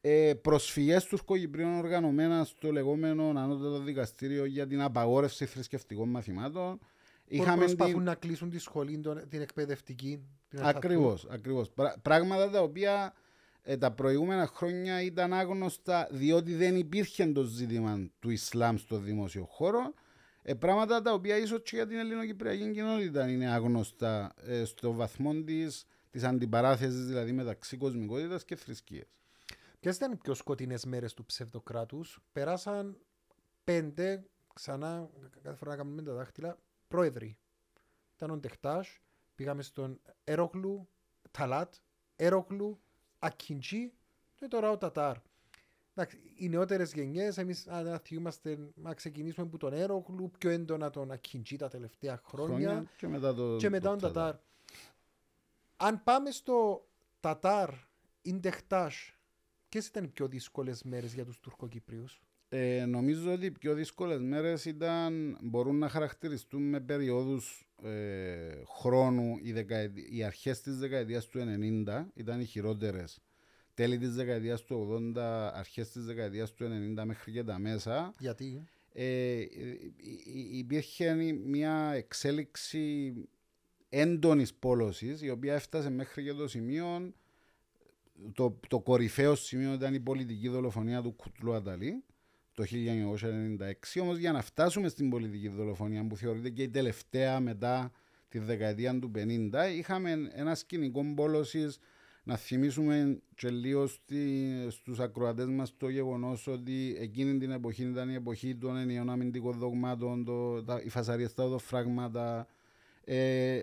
ε, 0.00 0.34
προσφυγές 0.42 1.04
τουρκοκυπρίων 1.04 1.78
οργανωμένα 1.78 2.44
στο 2.44 2.72
λεγόμενο 2.72 3.28
ανώτατο 3.28 3.78
δικαστήριο 3.78 4.44
για 4.44 4.66
την 4.66 4.80
απαγόρευση 4.80 5.46
θρησκευτικών 5.46 6.08
μαθημάτων. 6.08 6.78
Είχαμε 7.24 7.64
προσπαθούν 7.64 7.94
την- 7.94 8.02
να 8.02 8.14
κλείσουν 8.14 8.50
τη 8.50 8.58
σχολή, 8.58 8.98
τον- 9.00 9.28
την 9.28 9.40
εκπαιδευτική. 9.40 10.26
Την 10.48 10.62
Ακριβώς, 10.62 11.26
ακριβώς. 11.30 11.70
Πρα- 11.70 11.98
πράγματα 12.02 12.50
τα 12.50 12.60
οποία 12.62 13.14
ε, 13.62 13.76
τα 13.76 13.90
προηγούμενα 13.92 14.46
χρόνια 14.46 15.02
ήταν 15.02 15.32
άγνωστα 15.32 16.08
διότι 16.10 16.54
δεν 16.54 16.76
υπήρχε 16.76 17.26
το 17.26 17.42
ζήτημα 17.42 18.10
του 18.18 18.30
Ισλάμ 18.30 18.76
στο 18.76 18.98
δημόσιο 18.98 19.44
χώρο. 19.44 19.94
Ε, 20.42 20.54
πράγματα 20.54 21.02
τα 21.02 21.12
οποία 21.12 21.36
ίσως 21.36 21.62
και 21.62 21.76
για 21.76 21.86
την 21.86 21.96
ελληνοκυπριακή 21.98 22.70
κοινότητα 22.70 23.28
είναι 23.28 23.50
άγνωστα 23.50 24.32
ε, 24.36 24.64
στο 24.64 24.92
βαθμό 24.92 25.34
της, 25.42 25.84
της 26.10 26.22
αντιπαράθεσης 26.24 27.06
δηλαδή 27.06 27.32
μεταξύ 27.32 27.76
κοσμικότητας 27.76 28.44
και 28.44 28.56
θρησκείας. 28.56 29.06
Ποιες 29.80 29.96
ήταν 29.96 30.12
οι 30.12 30.16
πιο 30.16 30.34
σκοτεινές 30.34 30.84
μέρες 30.84 31.14
του 31.14 31.24
ψευδοκράτους, 31.24 32.20
Περάσαν 32.32 32.96
πέντε, 33.64 34.24
ξανά, 34.54 35.08
κάθε 35.42 35.56
φορά 35.56 35.70
να 35.70 35.76
κάνουμε 35.76 36.02
τα 36.02 36.12
δάχτυλα, 36.12 36.58
πρόεδροι. 36.92 37.38
Ήταν 38.14 38.30
ο 38.30 38.36
Ντεχτάζ, 38.36 38.88
πήγαμε 39.34 39.62
στον 39.62 40.00
Έρογλου, 40.24 40.88
Ταλάτ, 41.30 41.74
Έρογλου, 42.16 42.80
Ακιντζή 43.18 43.92
και 44.34 44.48
τώρα 44.48 44.70
ο 44.70 44.78
Τατάρ. 44.78 45.16
Εντάξει, 45.94 46.20
οι 46.36 46.48
νεότερες 46.48 46.92
γενιές, 46.92 47.38
εμείς 47.38 47.66
να 47.66 47.98
θυμάστε 47.98 48.58
να 48.74 48.94
ξεκινήσουμε 48.94 49.46
από 49.46 49.58
τον 49.58 49.72
Έρογλου, 49.72 50.30
πιο 50.38 50.50
έντονα 50.50 50.90
τον 50.90 51.10
Ακιντζή 51.10 51.56
τα 51.56 51.68
τελευταία 51.68 52.20
χρόνια. 52.24 52.84
και 52.96 53.08
μετά, 53.08 53.34
το, 53.34 53.56
και 53.56 53.70
μετά 53.70 53.94
το 53.94 53.96
τον 53.96 54.12
Τατάρ. 54.12 54.36
Αν 55.76 56.02
πάμε 56.02 56.30
στο 56.30 56.88
Τατάρ, 57.20 57.70
Ιντεχτάζ, 58.22 58.94
ποιες 59.68 59.86
ήταν 59.86 60.04
οι 60.04 60.08
πιο 60.08 60.28
δύσκολες 60.28 60.82
μέρες 60.82 61.14
για 61.14 61.24
τους 61.24 61.40
Τουρκοκυπρίους; 61.40 62.22
Ε, 62.54 62.84
νομίζω 62.86 63.32
ότι 63.32 63.46
οι 63.46 63.50
πιο 63.50 63.74
δύσκολες 63.74 64.20
μέρες 64.20 64.64
ήταν, 64.64 65.38
μπορούν 65.42 65.78
να 65.78 65.88
χαρακτηριστούν 65.88 66.62
με 66.68 66.80
περιόδους 66.80 67.68
ε, 67.82 68.62
χρόνου. 68.80 69.38
Οι, 69.42 69.52
δεκαετ- 69.52 70.12
οι 70.12 70.22
αρχές 70.24 70.60
της 70.60 70.78
δεκαετίας 70.78 71.26
του 71.26 71.38
90 71.38 72.06
ήταν 72.14 72.40
οι 72.40 72.44
χειρότερες. 72.44 73.20
Τέλη 73.74 73.98
της 73.98 74.14
δεκαετίας 74.14 74.62
του 74.62 74.74
80, 75.16 75.50
αρχές 75.54 75.90
της 75.90 76.04
δεκαετίας 76.04 76.52
του 76.52 76.64
90 76.64 77.04
μέχρι 77.04 77.32
και 77.32 77.42
τα 77.44 77.58
μέσα. 77.58 78.14
Γιατί; 78.18 78.64
Ε, 78.92 79.04
ε, 79.04 79.40
υ- 79.96 80.26
υ- 80.26 80.52
υπήρχε 80.58 81.14
μια 81.44 81.92
εξέλιξη 81.94 83.14
έντονης 83.88 84.54
πόλωσης 84.54 85.22
η 85.22 85.30
οποία 85.30 85.54
έφτασε 85.54 85.90
μέχρι 85.90 86.24
και 86.24 86.32
το 86.32 86.48
σημείο 86.48 87.12
το, 88.34 88.58
το 88.68 88.80
κορυφαίο 88.80 89.34
σημείο 89.34 89.72
ήταν 89.72 89.94
η 89.94 90.00
πολιτική 90.00 90.48
δολοφονία 90.48 91.02
του 91.02 91.12
Κουτλού 91.12 91.54
Αταλή 91.54 92.04
το 92.62 92.68
1996 93.98 94.00
όμως 94.02 94.18
για 94.18 94.32
να 94.32 94.42
φτάσουμε 94.42 94.88
στην 94.88 95.10
πολιτική 95.10 95.48
δολοφονία 95.48 96.06
που 96.06 96.16
θεωρείται 96.16 96.50
και 96.50 96.62
η 96.62 96.68
τελευταία 96.68 97.40
μετά 97.40 97.92
τη 98.28 98.38
δεκαετία 98.38 98.98
του 98.98 99.10
50 99.14 99.20
είχαμε 99.76 100.30
ένα 100.34 100.54
σκηνικό 100.54 101.04
πόλωσης 101.14 101.78
να 102.22 102.36
θυμίσουμε 102.36 103.22
και 103.34 103.50
λίγο 103.50 103.86
στη, 103.86 104.50
στους 104.68 105.00
ακροατές 105.00 105.46
μας 105.46 105.76
το 105.76 105.88
γεγονός 105.88 106.46
ότι 106.46 106.96
εκείνη 107.00 107.38
την 107.38 107.50
εποχή 107.50 107.82
ήταν 107.82 108.08
η 108.08 108.14
εποχή 108.14 108.56
των 108.56 108.76
ενιαίων 108.76 109.10
αμυντικών 109.10 109.58
δογμάτων, 109.58 110.24
το, 110.24 110.62
τα, 110.62 110.80
οι 110.84 110.88
φασαρίες 110.88 111.34
τα 111.34 111.44
οδοφράγματα, 111.44 112.46
ε, 113.04 113.60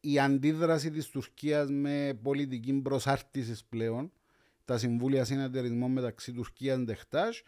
η 0.00 0.18
αντίδραση 0.18 0.90
της 0.90 1.08
Τουρκίας 1.08 1.70
με 1.70 2.18
πολιτική 2.22 2.72
προσάρτησης 2.72 3.64
πλέον, 3.64 4.12
τα 4.64 4.78
συμβούλια 4.78 5.24
συνεταιρισμών 5.24 5.90
μεταξύ 5.90 6.32
Τουρκίας 6.32 6.76
και 6.78 6.84
Ντεχτάζ 6.84 7.38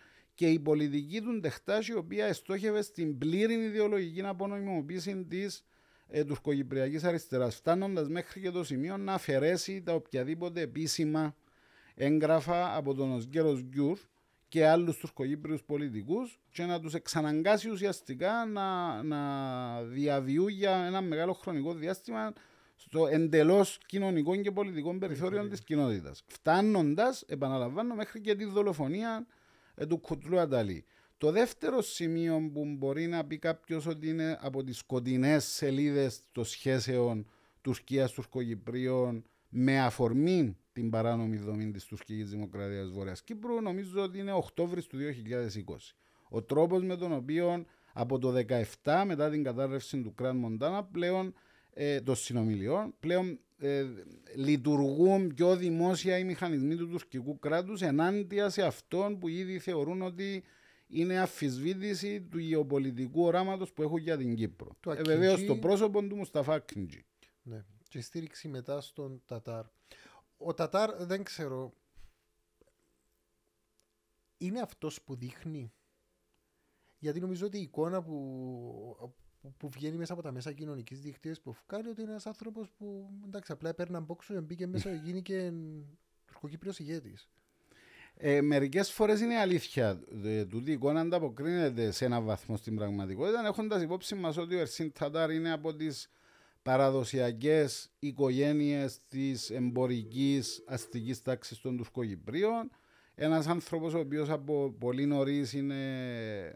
και 0.42 0.48
η 0.48 0.59
πολιτική 0.59 1.20
του 1.20 1.40
Ντεχτάζ 1.40 1.88
η 1.88 1.94
οποία 1.94 2.26
εστόχευε 2.26 2.83
στην 2.83 3.18
πλήρη 3.18 3.55
ιδεολογική 3.55 4.22
απονομιμοποίηση 4.22 5.24
της 5.24 5.64
ε, 6.09 6.24
τουρκοκυπριακής 6.24 7.05
αριστεράς 7.05 7.55
φτάνοντας 7.55 8.09
μέχρι 8.09 8.40
και 8.40 8.50
το 8.50 8.64
σημείο 8.64 8.96
να 8.96 9.12
αφαιρέσει 9.14 9.83
τα 9.83 9.94
οποιαδήποτε 9.94 10.61
επίσημα 10.61 11.35
έγγραφα 11.94 12.76
από 12.76 12.94
τον 12.94 13.12
Οσγέρος 13.12 13.62
Γκιουρ 13.62 13.98
και 14.48 14.66
άλλους 14.66 14.96
τουρκοκύπριους 14.96 15.62
πολιτικούς 15.62 16.38
και 16.50 16.64
να 16.64 16.81
τους 16.81 16.94
εξαναγκάσει 16.94 17.70
ουσιαστικά 17.70 18.46
να, 18.46 19.02
να 19.02 19.83
διαβιούν 19.83 20.48
για 20.48 20.85
ένα 20.87 21.00
μεγάλο 21.00 21.33
χρονικό 21.33 21.74
διάστημα 21.74 22.33
στο 22.76 23.07
εντελώς 23.07 23.78
κοινωνικό 23.87 24.37
και 24.37 24.50
πολιτικό 24.50 24.98
περιθώριο 24.98 25.48
της 25.48 25.62
κοινότητας. 25.62 26.22
Φτάνοντας, 26.26 27.22
επαναλαμβάνω, 27.22 27.94
μέχρι 27.94 28.20
και 28.20 28.35
τη 28.35 28.44
δολοφονία 28.44 29.26
ε, 29.75 29.87
του 29.87 29.99
Κουτλού 29.99 30.39
Αταλή. 30.39 30.85
Το 31.19 31.31
δεύτερο 31.31 31.83
σημείο 31.83 32.51
που 32.53 32.65
μπορεί 32.65 33.07
να 33.07 33.25
πει 33.25 33.39
κάποιος 33.39 33.87
ότι 33.87 34.09
είναι 34.09 34.39
από 34.41 34.65
τις 34.65 34.77
σκοτεινές 34.77 35.45
σελίδες 35.45 36.21
των 36.33 36.45
σχέσεων 36.45 37.27
Τουρκίας-Τουρκοκυπρίων 37.61 39.25
με 39.49 39.81
αφορμή 39.81 40.57
την 40.73 40.91
παράνομη 40.91 41.37
δομή 41.37 41.71
της 41.71 41.85
τουρκικής 41.85 42.31
δημοκρατίας 42.31 42.91
Βόρειας 42.91 43.23
Κύπρου 43.23 43.61
νομίζω 43.61 44.03
ότι 44.03 44.19
είναι 44.19 44.33
Οκτώβρης 44.33 44.87
του 44.87 44.99
2020. 44.99 45.95
Ο 46.29 46.43
τρόπος 46.43 46.83
με 46.83 46.97
τον 46.97 47.13
οποίο 47.13 47.65
από 47.93 48.19
το 48.19 48.33
2017 48.83 49.03
μετά 49.07 49.31
την 49.31 49.43
κατάρρευση 49.43 50.01
του 50.01 50.15
Κραν 50.15 50.37
Μοντάνα 50.37 50.85
πλέον 50.85 51.35
ε, 51.75 52.01
των 52.01 52.15
συνομιλιών 52.15 52.95
πλέον 53.01 53.39
ε, 53.62 53.87
λειτουργούν 54.37 55.35
πιο 55.35 55.57
δημόσια 55.57 56.18
οι 56.18 56.25
μηχανισμοί 56.25 56.77
του 56.77 56.88
τουρκικού 56.88 57.38
κράτους 57.38 57.83
ενάντια 57.83 58.48
σε 58.48 58.62
αυτόν 58.62 59.18
που 59.18 59.29
ήδη 59.29 59.59
θεωρούν 59.59 60.03
ότι 60.03 60.44
είναι 60.87 61.20
αφισβήτηση 61.20 62.22
του 62.22 62.38
γεωπολιτικού 62.38 63.22
οράματος 63.22 63.72
που 63.72 63.83
έχουν 63.83 63.98
για 63.98 64.16
την 64.16 64.35
Κύπρο. 64.35 64.77
Του 64.81 64.90
Ε, 64.90 64.92
Ακίντζη. 64.92 65.12
Βεβαίως 65.12 65.44
το 65.44 65.57
πρόσωπο 65.57 66.03
του 66.03 66.16
Μουσταφά 66.16 66.59
Κιντζή. 66.59 67.05
Ναι. 67.42 67.64
Και 67.88 68.01
στήριξη 68.01 68.48
μετά 68.48 68.81
στον 68.81 69.22
Τατάρ. 69.27 69.64
Ο 70.37 70.55
Τατάρ 70.55 71.05
δεν 71.05 71.22
ξέρω. 71.22 71.72
Είναι 74.38 74.61
αυτός 74.61 75.03
που 75.03 75.16
δείχνει; 75.16 75.72
Γιατί 76.98 77.20
νομίζω 77.20 77.46
ότι 77.46 77.59
η 77.59 77.62
εικόνα 77.62 78.03
που, 78.03 79.14
που, 79.42 79.52
που 79.57 79.68
βγαίνει 79.68 79.96
μέσα 79.96 80.12
από 80.12 80.22
τα 80.22 80.33
μέσα 80.33 80.52
κοινωνικής 80.52 81.00
δικτύωσης 81.00 81.40
που 81.40 81.52
φουκάρει 81.52 81.88
ότι 81.88 82.00
είναι 82.00 82.11
ένας 82.11 82.26
άνθρωπος 82.26 82.70
που 82.78 83.11
εντάξει 83.26 83.52
απλά 83.52 83.68
έπαιρνε 83.68 84.00
μπόξο, 84.00 84.40
μπήκε 84.40 84.66
μέσα 84.66 84.90
και 84.90 85.00
γίνηκε 85.05 85.52
τουρκοκύπριος 86.26 86.78
ηγέτης. 86.78 87.28
Ε, 88.14 88.40
Μερικές 88.40 88.90
φορές 88.90 89.20
είναι 89.20 89.38
αλήθεια. 89.38 90.00
Ε, 90.24 90.44
τούτη 90.44 90.70
η 90.70 90.72
εικόνα 90.72 91.00
ανταποκρίνεται 91.00 91.90
σε 91.90 92.05
έναν 92.05 92.24
βαθμό 92.24 92.57
στην 92.57 92.76
πραγματικότητα, 92.76 93.46
έχοντας 93.46 93.83
υπόψη 93.83 94.14
μας 94.14 94.37
ότι 94.37 94.55
ο 94.55 94.59
Ερσίν 94.59 94.92
Τατάρ 94.92 95.31
είναι 95.31 95.52
από 95.52 95.74
τις 95.74 96.11
παραδοσιακές 96.62 97.90
οικογένειες 97.98 99.00
της 99.09 99.50
εμπορικής 99.50 100.64
αστικής 100.66 101.22
τάξης 101.22 101.61
των 101.61 101.76
Τουρκοκυπρίων. 101.76 102.70
Ένας 103.14 103.46
άνθρωπος 103.46 103.94
ο 103.94 103.98
οποίος 103.98 104.31
από 104.31 104.75
πολύ 104.79 105.07
νωρίς 105.07 105.53
είναι 105.53 105.77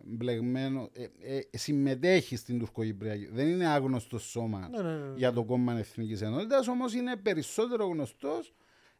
μπλεγμένο, 0.05 0.91
ε, 0.93 1.37
ε, 1.37 1.41
συμμετέχει 1.51 2.37
στην 2.37 2.59
Τουρκοκυπριακή. 2.59 3.29
Δεν 3.33 3.49
είναι 3.49 3.67
άγνωστο 3.67 4.19
σώμα 4.19 4.69
Ναι, 4.69 4.83
ναι, 4.83 4.97
ναι. 4.97 5.13
για 5.17 5.33
το 5.33 5.45
κόμμα 5.45 5.79
Εθνικής 5.79 6.21
Ενότητας, 6.23 6.69
όμως 6.69 6.95
είναι 6.95 7.17
περισσότερο 7.17 7.87
γνωστός 7.87 8.55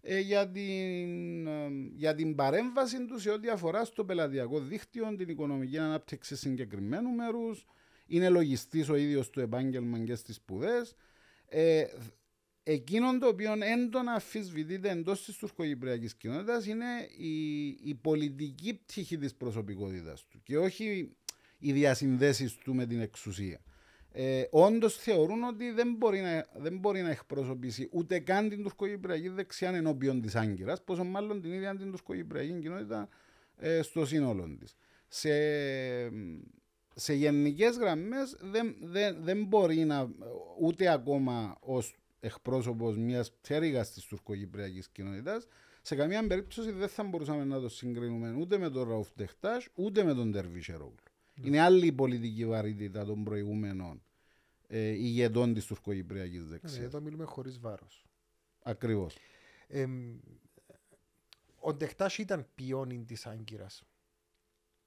ε, 0.09 0.19
για, 0.19 0.49
την, 0.49 1.47
ε, 1.47 1.69
για 1.97 2.15
την 2.15 2.35
παρέμβαση 2.35 3.07
του 3.07 3.21
σε 3.21 3.31
ό,τι 3.31 3.49
αφορά 3.49 3.85
στο 3.85 4.05
πελατειακό 4.05 4.61
δίκτυο, 4.61 5.15
την 5.17 5.29
οικονομική 5.29 5.79
ανάπτυξη 5.79 6.37
συγκεκριμένου 6.37 7.11
μέρους. 7.11 7.67
Είναι 8.07 8.29
λογιστής 8.29 8.89
ο 8.89 8.97
ίδιος 8.97 9.31
του 9.31 9.41
επάγγελμα 9.41 9.99
και 9.99 10.15
στις 10.15 10.37
σπουδές. 10.37 10.95
Ε, 12.69 12.73
εκείνο 12.73 13.19
το 13.19 13.27
οποίο 13.27 13.53
έντονα 13.61 14.13
αμφισβητείται 14.13 14.91
εντός 14.91 15.25
της 15.25 15.37
τουρκοκυπριακής 15.37 16.15
κοινότητας 16.15 16.67
είναι 16.67 16.85
η, 17.17 17.67
η 17.67 17.95
πολιτική 17.95 18.75
πτυχή 18.75 19.19
της 19.19 19.35
προσωπικότητας 19.35 20.25
του 20.25 20.41
και 20.43 20.59
όχι 20.59 21.17
οι 21.59 21.73
διασυνδέσεις 21.73 22.55
του 22.57 22.75
με 22.75 22.87
την 22.87 23.01
εξουσία. 23.01 23.61
Ε, 24.13 24.45
Όντως 24.51 24.97
θεωρούν 24.97 25.43
ότι 25.43 25.71
δεν 25.71 25.95
μπορεί, 25.95 26.21
να, 26.21 26.47
δεν 26.57 26.79
μπορεί 26.79 27.03
να 27.03 27.11
εκπροσωπήσει 27.11 27.89
ούτε 27.93 28.19
καν 28.19 28.49
την 28.49 28.63
τουρκοκυπριακή 28.63 29.29
δεξιά 29.29 29.71
ενώπιον 29.71 30.21
της 30.21 30.35
Άγκυρας, 30.35 30.83
πόσο 30.85 31.05
μάλλον 31.05 31.41
την 31.41 31.53
ίδια 31.53 31.77
την 31.77 31.91
τουρκοκυπριακή 31.91 32.59
κοινότητα 32.61 33.09
ε, 33.57 33.83
στο 33.83 34.07
σύνολο 34.07 34.57
της. 34.59 34.77
Σε, 35.09 35.31
σε 36.95 37.15
γενικές 37.15 37.77
γραμμές 37.77 38.37
δεν, 38.41 38.77
δεν, 38.81 39.17
δεν 39.21 39.45
μπορεί 39.45 39.85
να 39.85 40.11
ούτε 40.61 40.89
ακόμα 40.93 41.57
ως 41.61 41.95
εκπρόσωπος 42.27 42.97
μιας 42.97 43.33
πτέρυγα 43.33 43.83
της 43.85 44.05
τουρκοκυπριακή 44.05 44.83
κοινότητας, 44.93 45.47
σε 45.83 45.95
καμία 45.97 46.27
περίπτωση 46.27 46.71
δεν 46.71 46.89
θα 46.89 47.03
μπορούσαμε 47.05 47.45
να 47.45 47.61
το 47.61 47.69
συγκρίνουμε 47.69 48.33
ούτε 48.33 48.59
με 48.59 48.71
τον 48.71 48.89
Ραουφ 48.89 49.09
Ντεχτά 49.17 49.63
ούτε 49.75 50.05
με 50.05 50.15
τον 50.15 50.33
Τερβίσερογλου. 50.33 50.95
Είναι 51.43 51.61
άλλη 51.61 51.87
η 51.87 51.93
πολιτική 51.93 52.47
βαρύτητα 52.47 53.05
των 53.05 53.25
προηγούμενων 53.25 54.03
ε, 54.69 54.89
ηγετών 54.89 55.55
της 55.55 55.65
τουρκοκυπριακή 55.67 56.37
Ναι, 56.39 56.45
δεξιάς. 56.45 56.79
Εδώ 56.85 57.01
μιλούμε 57.01 57.25
χωρίς 57.25 57.59
βάρος. 57.59 58.05
Ακριβώς. 58.63 59.17
Ε, 59.69 59.87
ο 61.61 61.75
Ντεχτάς 61.75 62.19
ήταν 62.19 62.47
πιόνιν 62.55 63.07
της 63.07 63.27
Άγκυρας. 63.27 63.83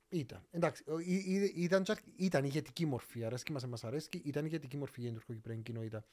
Ήταν. 0.10 0.42
Εντάξει, 0.52 0.84
ο- 0.88 1.00
ή- 1.00 1.24
ή- 1.28 1.54
ήταν, 1.56 1.84
τζακ- 1.84 2.06
ήταν 2.16 2.44
ηγετική 2.44 2.86
μορφή. 2.86 3.24
Αρέσκει 3.24 3.52
μας, 3.52 3.68
μας 3.68 3.84
αρέσκει. 3.84 4.22
Ήταν 4.26 4.46
ηγετική 4.46 4.78
μορφή 4.78 5.00
για 5.02 5.10
την 5.10 5.18
τουρκοκυπριακή 5.20 5.62
κοινότητα. 5.62 6.06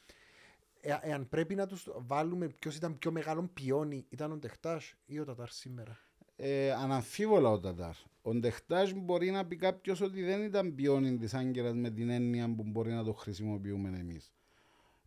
Ε, 0.89 0.99
εάν 1.01 1.29
πρέπει 1.29 1.55
να 1.55 1.67
τους 1.67 1.89
βάλουμε 1.97 2.49
ποιος 2.49 2.77
ήταν 2.77 2.99
πιο 2.99 3.11
μεγάλο 3.11 3.51
πιόνι, 3.55 4.07
ήταν 4.09 4.33
ο 4.33 4.37
Ντεχτάς 4.37 4.95
ή 5.07 5.19
ο 5.19 5.25
Τατάρ 5.25 5.51
σήμερα; 5.51 5.99
Ε, 6.37 6.73
αναμφίβολα 6.73 7.51
ο 7.51 7.61
Τατάρ. 7.61 7.95
Ο 8.23 8.35
Ντεχτάζ 8.35 8.93
μπορεί 8.97 9.31
να 9.31 9.47
πει 9.47 9.57
κάποιος 9.57 10.01
ότι 10.01 10.23
δεν 10.23 10.43
ήταν 10.43 10.75
πιόνι 10.75 11.17
της 11.17 11.35
Άγκυρας 11.35 11.75
με 11.75 11.91
την 11.91 12.11
έννοια 12.11 12.55
που 12.55 12.63
μπορεί 12.63 12.93
να 12.93 13.05
το 13.05 13.13
χρησιμοποιούμε 13.13 13.99
εμείς. 13.99 14.33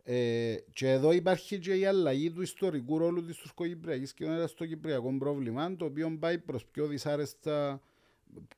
Ε, 0.04 0.56
και 0.74 0.90
εδώ 0.90 1.12
υπάρχει 1.12 1.60
και 1.60 1.74
η 1.74 1.86
αλλαγή 1.86 2.32
του 2.32 2.42
ιστορικού 2.42 2.98
ρόλου 2.98 3.26
της 3.26 3.38
τουρκοκυπριακή 3.38 4.14
κοινότητα 4.14 4.48
στο 4.48 4.66
κυπριακό 4.66 5.18
πρόβλημα, 5.18 5.76
το 5.76 5.86
οποίο 5.86 6.18
πάει 6.20 6.38
προς 6.38 6.66
πιο 6.66 6.88
δυσάρεστα, 6.88 7.82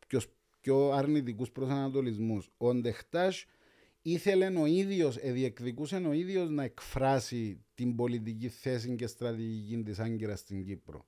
πιο, 0.07 0.21
πιο 0.61 0.91
αρνητικούς 0.91 1.51
προσανατολισμούς. 1.51 2.49
Ο 2.57 2.73
Ντεχτάζ 2.73 3.43
ήθελε 4.01 4.45
ο 4.59 4.65
ίδιος, 4.65 5.17
διεκδικούσε 5.17 5.95
ο 5.95 6.11
ίδιος 6.11 6.49
να 6.49 6.63
εκφράσει 6.63 7.65
την 7.73 7.95
πολιτική 7.95 8.49
θέση 8.49 8.95
και 8.95 9.07
στρατηγική 9.07 9.83
της 9.83 9.99
Άγκυρας 9.99 10.39
στην 10.39 10.63
Κύπρο. 10.65 11.05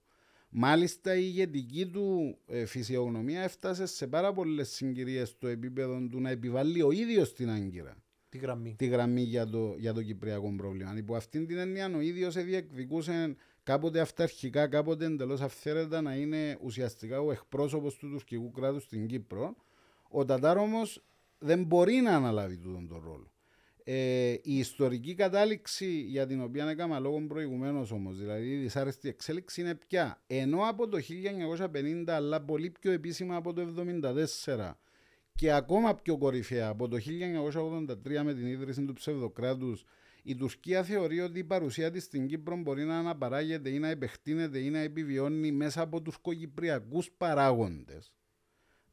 Μάλιστα 0.50 1.16
η 1.16 1.22
ηγετική 1.24 1.86
του 1.86 2.38
ε, 2.48 2.66
φυσιογνωμία 2.66 3.42
έφτασε 3.42 3.86
σε 3.86 4.08
πάρα 4.08 4.34
πολλές 4.34 4.70
συγκυρίες 4.70 5.30
στο 5.30 5.48
επίπεδο 5.48 6.08
του 6.12 6.20
να 6.20 6.30
επιβάλλει 6.30 6.82
ο 6.82 6.92
ίδιος 6.92 7.34
την 7.34 7.50
Άγκυρα 7.50 7.96
Τη 8.30 8.38
γραμμή. 8.38 8.76
τη 8.78 8.86
γραμμή 8.86 9.22
για 9.22 9.48
το, 9.48 9.76
για 9.78 9.94
το 9.94 10.04
κυπριακό 10.04 10.54
πρόβλημα. 10.58 10.94
Υπό 10.98 11.16
αυτήν 11.16 11.48
την 11.48 11.58
έννοια 11.58 11.92
ο 11.96 12.00
ίδιος 12.00 12.44
διεκδικούσε 12.44 13.36
κάποτε 13.64 14.00
αυταρχικά, 14.00 14.68
κάποτε 14.68 15.06
εντελώς 15.06 15.42
αυθαίρετα 15.42 16.02
να 16.02 16.16
είναι 16.16 16.58
ουσιαστικά 16.62 17.22
ο 17.22 17.32
εκπρόσωπος 17.32 17.96
του 17.96 18.10
τουρκικού 18.10 18.52
κράτους 18.52 18.84
στην 18.84 19.08
Κύπρο. 19.08 19.56
Ο 20.10 20.26
Τατάρ 20.26 20.58
όμως 20.58 21.04
δεν 21.44 21.64
μπορεί 21.64 21.96
να 21.96 22.16
αναλάβει 22.16 22.58
τούτον 22.58 22.88
τον 22.88 23.02
ρόλο. 23.06 23.32
Ε, 23.84 24.32
η 24.32 24.58
ιστορική 24.58 25.14
κατάληξη 25.14 25.86
για 25.86 26.28
την 26.28 26.42
οποία 26.42 26.70
έκανα 26.70 27.00
λόγο 27.00 27.26
προηγουμένως 27.28 27.92
όμως, 27.92 28.18
δηλαδή 28.18 28.52
η 28.52 28.56
δυσάρεστη 28.58 29.10
εξέλιξη 29.10 29.62
είναι 29.62 29.76
πια. 29.76 30.22
Ενώ 30.28 30.70
από 30.70 30.88
το 30.88 30.98
1950, 30.98 32.04
αλλά 32.08 32.42
πολύ 32.42 32.70
πιο 32.70 32.92
επίσημα 32.92 33.36
από 33.36 33.54
το 33.54 33.62
1974 34.56 34.72
και 35.36 35.52
ακόμα 35.52 35.96
πιο 35.96 36.18
κορυφαία 36.18 36.68
από 36.68 36.88
το 36.88 36.98
1983 36.98 38.22
με 38.24 38.34
την 38.34 38.48
ίδρυση 38.48 38.86
του 38.86 38.94
ψευδοκράτους 38.94 39.86
η 40.24 40.36
Τουρκία 40.36 40.84
θεωρεί 40.84 41.20
ότι 41.20 41.40
η 41.40 41.44
παρουσία 41.44 41.92
της 41.92 42.04
στην 42.04 42.28
Κύπρο 42.28 42.56
μπορεί 42.58 42.84
να 42.84 42.98
αναπαράγεται 42.98 43.70
ή 43.70 43.80
να 43.80 43.88
επεκτείνεται 43.88 44.60
ή 44.60 44.70
να 44.70 44.80
επιβιώνει 44.80 45.52
μέσα 45.52 45.82
από 45.82 46.02
τουρκοκυπριακούς 46.02 47.12
παράγοντες. 47.12 48.14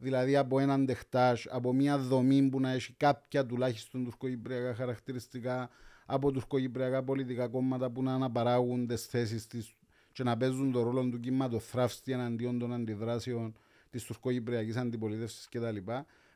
Δηλαδή 0.02 0.36
από 0.36 0.58
έναν 0.58 0.86
τεχτάζ, 0.86 1.44
από 1.50 1.72
μια 1.72 1.98
δομή 1.98 2.48
που 2.48 2.60
να 2.60 2.70
έχει 2.70 2.92
κάποια 2.92 3.46
τουλάχιστον 3.46 4.04
τουρκοκυπριακά 4.04 4.74
χαρακτηριστικά, 4.74 5.70
από 6.06 6.32
τουρκοκυπριακά 6.32 7.02
πολιτικά 7.02 7.48
κόμματα 7.48 7.90
που 7.90 8.02
να 8.02 8.14
αναπαράγουν 8.14 8.86
τις 8.86 9.06
θέσεις 9.06 9.46
της 9.46 9.74
και 10.12 10.22
να 10.22 10.36
παίζουν 10.36 10.72
τον 10.72 10.82
ρόλο 10.82 11.08
του 11.08 11.20
κυματοθράφστη 11.20 12.12
εναντίον 12.12 12.58
των 12.58 12.72
αντιδράσεων 12.72 13.56
της 13.90 14.04
τουρκοκυπριακής 14.04 14.76
αντιπολίτευσης 14.76 15.48
κτλ. 15.48 15.76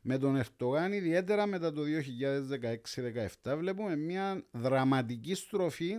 Με 0.02 0.18
τον 0.18 0.36
Ερτογάν, 0.36 0.92
ιδιαίτερα 0.92 1.46
μετά 1.46 1.72
το 1.72 1.82
2016-2017, 3.42 3.56
βλέπουμε 3.56 3.96
μια 3.96 4.44
δραματική 4.50 5.34
στροφή 5.34 5.94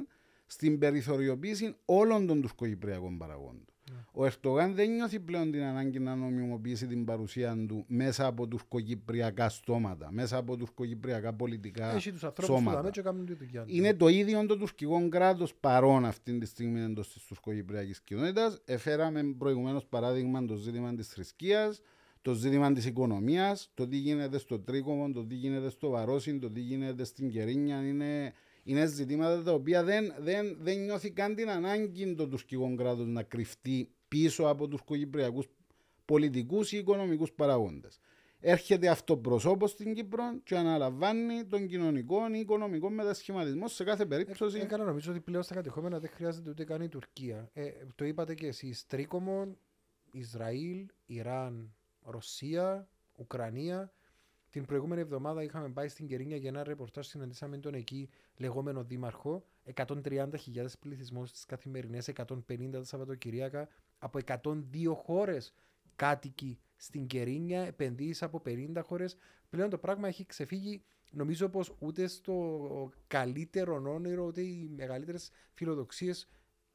στην 0.46 0.80
περιθωριοποίηση 0.80 1.76
όλων 1.86 2.28
των 2.28 2.42
τουρκοκυπριακών 2.42 3.18
παραγόντων. 3.18 3.75
Ο 4.12 4.26
Ερτογάν 4.26 4.74
δεν 4.76 4.92
νιώθει 4.92 5.20
πλέον 5.20 5.52
την 5.52 5.64
ανάγκη 5.64 6.00
να 6.00 6.16
νομιμοποιήσει 6.16 6.88
την 6.88 7.06
παρουσία 7.06 7.66
του 7.68 7.86
μέσα 7.88 8.26
από 8.26 8.48
τουρκοκυπριακά 8.48 9.50
στόματα, 9.50 10.12
μέσα 10.12 10.38
από 10.38 10.58
τουρκοκυπριακά 10.58 11.34
πολιτικά 11.34 11.96
Έχει 11.96 12.12
τους 12.12 12.24
ανθρώπους 12.24 12.56
που 12.56 12.60
σώματα. 12.60 12.78
δάμε 12.78 12.90
και 12.90 13.02
κάνουν 13.02 13.26
τη 13.26 13.34
δουλειά 13.34 13.64
τους. 13.64 13.78
Είναι 13.78 13.94
το 13.94 14.08
ίδιο 14.08 14.46
το 14.46 14.58
τουρκικό 14.58 15.10
κράτος 15.10 15.54
παρόν 15.56 16.06
αυτή 16.06 16.38
τη 16.38 16.46
στιγμή 16.46 16.82
εντός 16.82 17.14
της 17.14 17.24
τουρκοκυπριακή 17.26 17.94
κοινότητας. 18.04 18.62
Εφέραμε 18.66 19.24
προηγουμένως 19.38 19.86
παράδειγμα 19.86 20.46
το 20.46 20.56
ζήτημα 20.56 20.96
της 20.96 21.08
θρησκείας, 21.08 21.82
το 22.22 22.34
ζήτημα 22.34 22.74
της 22.74 22.86
οικονομίας, 22.86 23.72
το 23.74 23.88
τι 23.88 23.98
γίνεται 23.98 24.38
στο 24.38 24.60
Τρίκομο, 24.60 25.12
το 25.12 25.26
τι 25.26 25.36
γίνεται 25.36 25.70
στο 25.70 25.90
Βαρόσιν, 25.90 26.40
το 26.40 26.52
τι 26.52 26.60
γίνεται 26.60 27.04
στην 27.04 27.30
Κερίνια. 27.30 27.88
Είναι, 27.88 28.34
είναι 28.66 28.86
ζητήματα 28.86 29.44
τα 29.44 29.52
οποία 29.52 29.84
δεν, 29.84 30.14
δεν, 30.20 30.58
δεν 30.60 30.84
νιώθει 30.84 31.12
καν 31.12 31.36
την 31.36 31.50
ανάγκη 31.50 32.16
το 32.16 32.28
τουρκικό 32.28 32.76
κράτος 32.76 33.08
να 33.08 33.24
κρυφτεί 33.24 33.90
πίσω 34.08 34.44
από 34.44 34.68
τουρκοκυπριακού 34.68 35.44
πολιτικούς 36.06 36.72
ή 36.72 36.78
οικονομικούς 36.78 37.32
παραγόντες. 37.32 38.00
Έρχεται 38.40 38.88
αυτοπροσώπος 38.88 39.72
στην 39.72 39.94
Κύπρο 39.94 40.24
και 40.44 40.56
αναλαμβάνει 40.58 41.46
τον 41.46 41.68
κοινωνικό 41.68 42.18
ή 42.34 42.40
οικονομικό 42.40 42.90
μετασχηματισμό 42.90 43.68
σε 43.68 43.84
κάθε 43.84 44.06
περίπτωση. 44.06 44.60
Έκανα 44.60 44.84
νομίζω 44.84 45.12
ότι 45.12 45.20
πλέον 45.20 45.44
στα 45.44 45.54
κατεχόμενα 45.54 46.00
δεν 46.00 46.10
χρειάζεται 46.14 46.50
ούτε 46.50 46.64
καν 46.64 46.82
η 46.82 46.90
Τουρκία. 46.90 47.50
Ε, 47.54 47.70
το 47.96 48.06
είπατε 48.06 48.34
και 48.34 48.48
εσείς. 48.48 48.86
Τρίκομον, 48.86 49.58
Ισραήλ, 50.12 50.86
Ιράν, 51.06 51.76
Ρωσία, 52.02 52.90
Ουκρανία. 53.16 53.92
Την 54.56 54.66
προηγούμενη 54.66 55.02
εβδομάδα 55.02 55.44
είχαμε 55.44 55.70
πάει 55.70 55.88
στην 55.88 56.08
Κερίνια 56.08 56.38
για 56.38 56.50
ένα 56.50 56.64
ρεπορτάζ. 56.64 57.08
Συναντήσαμε 57.08 57.58
τον 57.58 57.74
εκεί 57.74 58.10
λεγόμενο 58.38 58.84
δήμαρχο. 58.84 59.46
130.000 59.74 60.66
πληθυσμός 60.80 61.30
στις 61.30 61.46
καθημερινές, 61.46 62.08
150 62.08 62.70
τα 62.72 62.84
Σαββατοκυριακά 62.84 63.68
από 63.98 64.20
102 64.26 64.96
χώρες 64.96 65.54
κάτοικοι 65.96 66.60
στην 66.76 67.08
Κερίνια, 67.08 67.62
επενδύσει 67.62 68.24
από 68.24 68.42
50 68.46 68.82
χώρες. 68.84 69.18
Πλέον 69.50 69.70
το 69.70 69.78
πράγμα 69.78 70.08
έχει 70.08 70.26
ξεφύγει. 70.26 70.84
Νομίζω 71.12 71.50
πως 71.50 71.76
ούτε 71.80 72.08
στο 72.08 72.92
καλύτερο 73.08 73.82
όνειρο, 73.94 74.26
ούτε 74.26 74.42
οι 74.42 74.72
μεγαλύτερες 74.76 75.30
φιλοδοξίες 75.54 76.28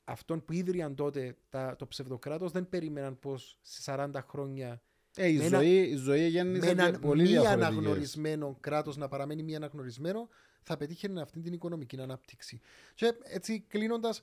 αυτών 0.05 0.45
που 0.45 0.53
ίδρυαν 0.53 0.95
τότε 0.95 1.37
τα, 1.49 1.77
το 1.77 1.87
ψευδοκράτος 1.87 2.53
δεν 2.53 2.69
περίμεναν 2.69 3.19
πως 3.19 3.59
σε 3.63 3.83
40 3.87 4.11
χρόνια 4.27 4.83
ε, 5.17 5.29
η, 5.29 5.37
με 5.37 5.49
ζωή, 5.49 5.77
η 5.77 5.95
ζωή 5.95 6.21
με 6.21 6.27
γέννησε 6.27 6.71
ένα 6.71 6.91
και 6.91 6.99
πολύ 6.99 7.23
μη 7.23 7.29
διαφορετικές. 7.29 7.67
αναγνωρισμένο 7.69 8.57
κράτος 8.61 8.97
να 8.97 9.09
παραμένει 9.09 9.43
μη 9.43 9.57
αναγνωρισμένο, 9.57 10.29
θα 10.63 10.77
πετύχαινε 10.77 11.21
αυτή 11.21 11.41
την 11.41 11.53
οικονομική 11.53 12.01
ανάπτυξη. 12.01 12.61
Και 12.95 13.15
έτσι 13.23 13.61
κλείνοντας, 13.69 14.23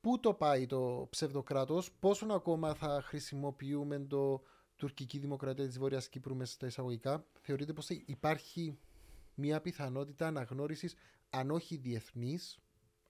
πού 0.00 0.20
το 0.20 0.34
πάει 0.34 0.66
το 0.66 1.06
ψευδοκράτος, 1.10 1.92
πόσο 1.92 2.26
ακόμα 2.30 2.74
θα 2.74 3.02
χρησιμοποιούμε 3.02 3.98
το 3.98 4.42
τουρκική 4.76 5.18
δημοκρατία 5.18 5.66
της 5.66 5.78
Βόρειας 5.78 6.08
Κύπρου 6.08 6.36
μέσα 6.36 6.52
στα 6.52 6.66
εισαγωγικά, 6.66 7.26
θεωρείτε 7.40 7.72
πως 7.72 7.88
υπάρχει 7.88 8.78
μια 9.34 9.60
πιθανότητα 9.60 10.26
αναγνώρισης, 10.26 10.94
αν 11.30 11.50
όχι 11.50 11.76
διεθνής, 11.76 12.58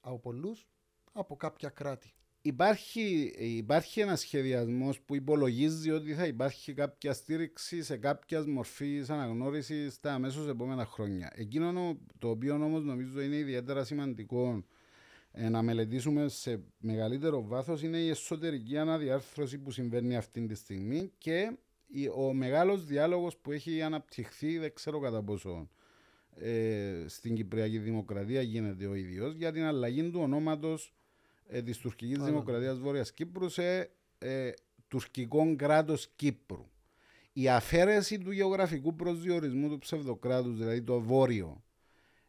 από 0.01 0.19
πολλούς, 0.19 0.69
από 1.13 1.37
κάποια 1.37 1.69
κράτη; 1.69 2.15
Υπάρχει, 2.45 3.33
υπάρχει 3.39 4.01
ένας 4.01 4.21
σχεδιασμός 4.21 5.01
που 5.01 5.15
υπολογίζει 5.15 5.91
ότι 5.91 6.15
θα 6.15 6.27
υπάρχει 6.27 6.73
κάποια 6.75 7.13
στήριξη 7.13 7.83
σε 7.83 7.97
κάποιας 7.97 8.47
μορφής 8.47 9.11
αναγνώρισης 9.11 9.95
στα 9.95 10.15
αμέσως 10.15 10.49
επόμενα 10.49 10.85
χρόνια. 10.87 11.33
Εκείνο 11.35 11.99
το 12.19 12.29
οποίο 12.29 12.55
όμως 12.55 12.85
νομίζω 12.85 13.21
είναι 13.21 13.37
ιδιαίτερα 13.37 13.85
σημαντικό 13.85 14.65
ε, 15.33 15.49
να 15.49 15.63
μελετήσουμε 15.63 16.29
σε 16.29 16.63
μεγαλύτερο 16.79 17.47
βάθος 17.47 17.83
είναι 17.83 17.99
η 17.99 18.09
εσωτερική 18.09 18.79
αναδιάρθρωση 18.79 19.59
που 19.59 19.71
συμβαίνει 19.71 20.17
αυτή 20.17 20.47
τη 20.47 20.55
στιγμή 20.55 21.13
και 21.19 21.57
η- 21.87 22.09
ο 22.09 22.33
μεγάλος 22.33 22.85
διάλογος 22.85 23.37
που 23.37 23.53
έχει 23.53 23.83
αναπτυχθεί, 23.83 24.59
δεν 24.59 24.73
ξέρω 24.75 24.99
κατά 25.01 25.23
πόσο 25.23 25.69
ε, 26.37 27.05
στην 27.07 27.35
Κυπριακή 27.35 27.79
Δημοκρατία 27.79 28.43
γίνεται 28.43 28.87
ο 28.87 28.95
ίδιος, 28.95 29.35
για 29.35 29.53
την 29.53 29.63
αλλαγή 29.65 30.11
του 30.11 30.21
ονόματος 30.21 30.93
ε, 31.47 31.63
της 31.63 31.79
τουρκικής 31.79 32.19
Α, 32.19 32.25
Δημοκρατίας 32.25 32.79
Βόρειας 32.79 33.13
Κύπρου 33.13 33.49
σε 33.49 33.91
ε, 34.19 34.51
τουρκικό 34.89 35.57
κράτος 35.57 36.09
Κύπρου. 36.17 36.67
Η 37.33 37.49
αφαίρεση 37.49 38.19
του 38.19 38.31
γεωγραφικού 38.31 38.95
προσδιορισμού 38.95 39.69
του 39.69 39.79
ψευδοκράτους, 39.79 40.59
δηλαδή 40.59 40.83
το 40.83 41.01
βόρειο, 41.01 41.63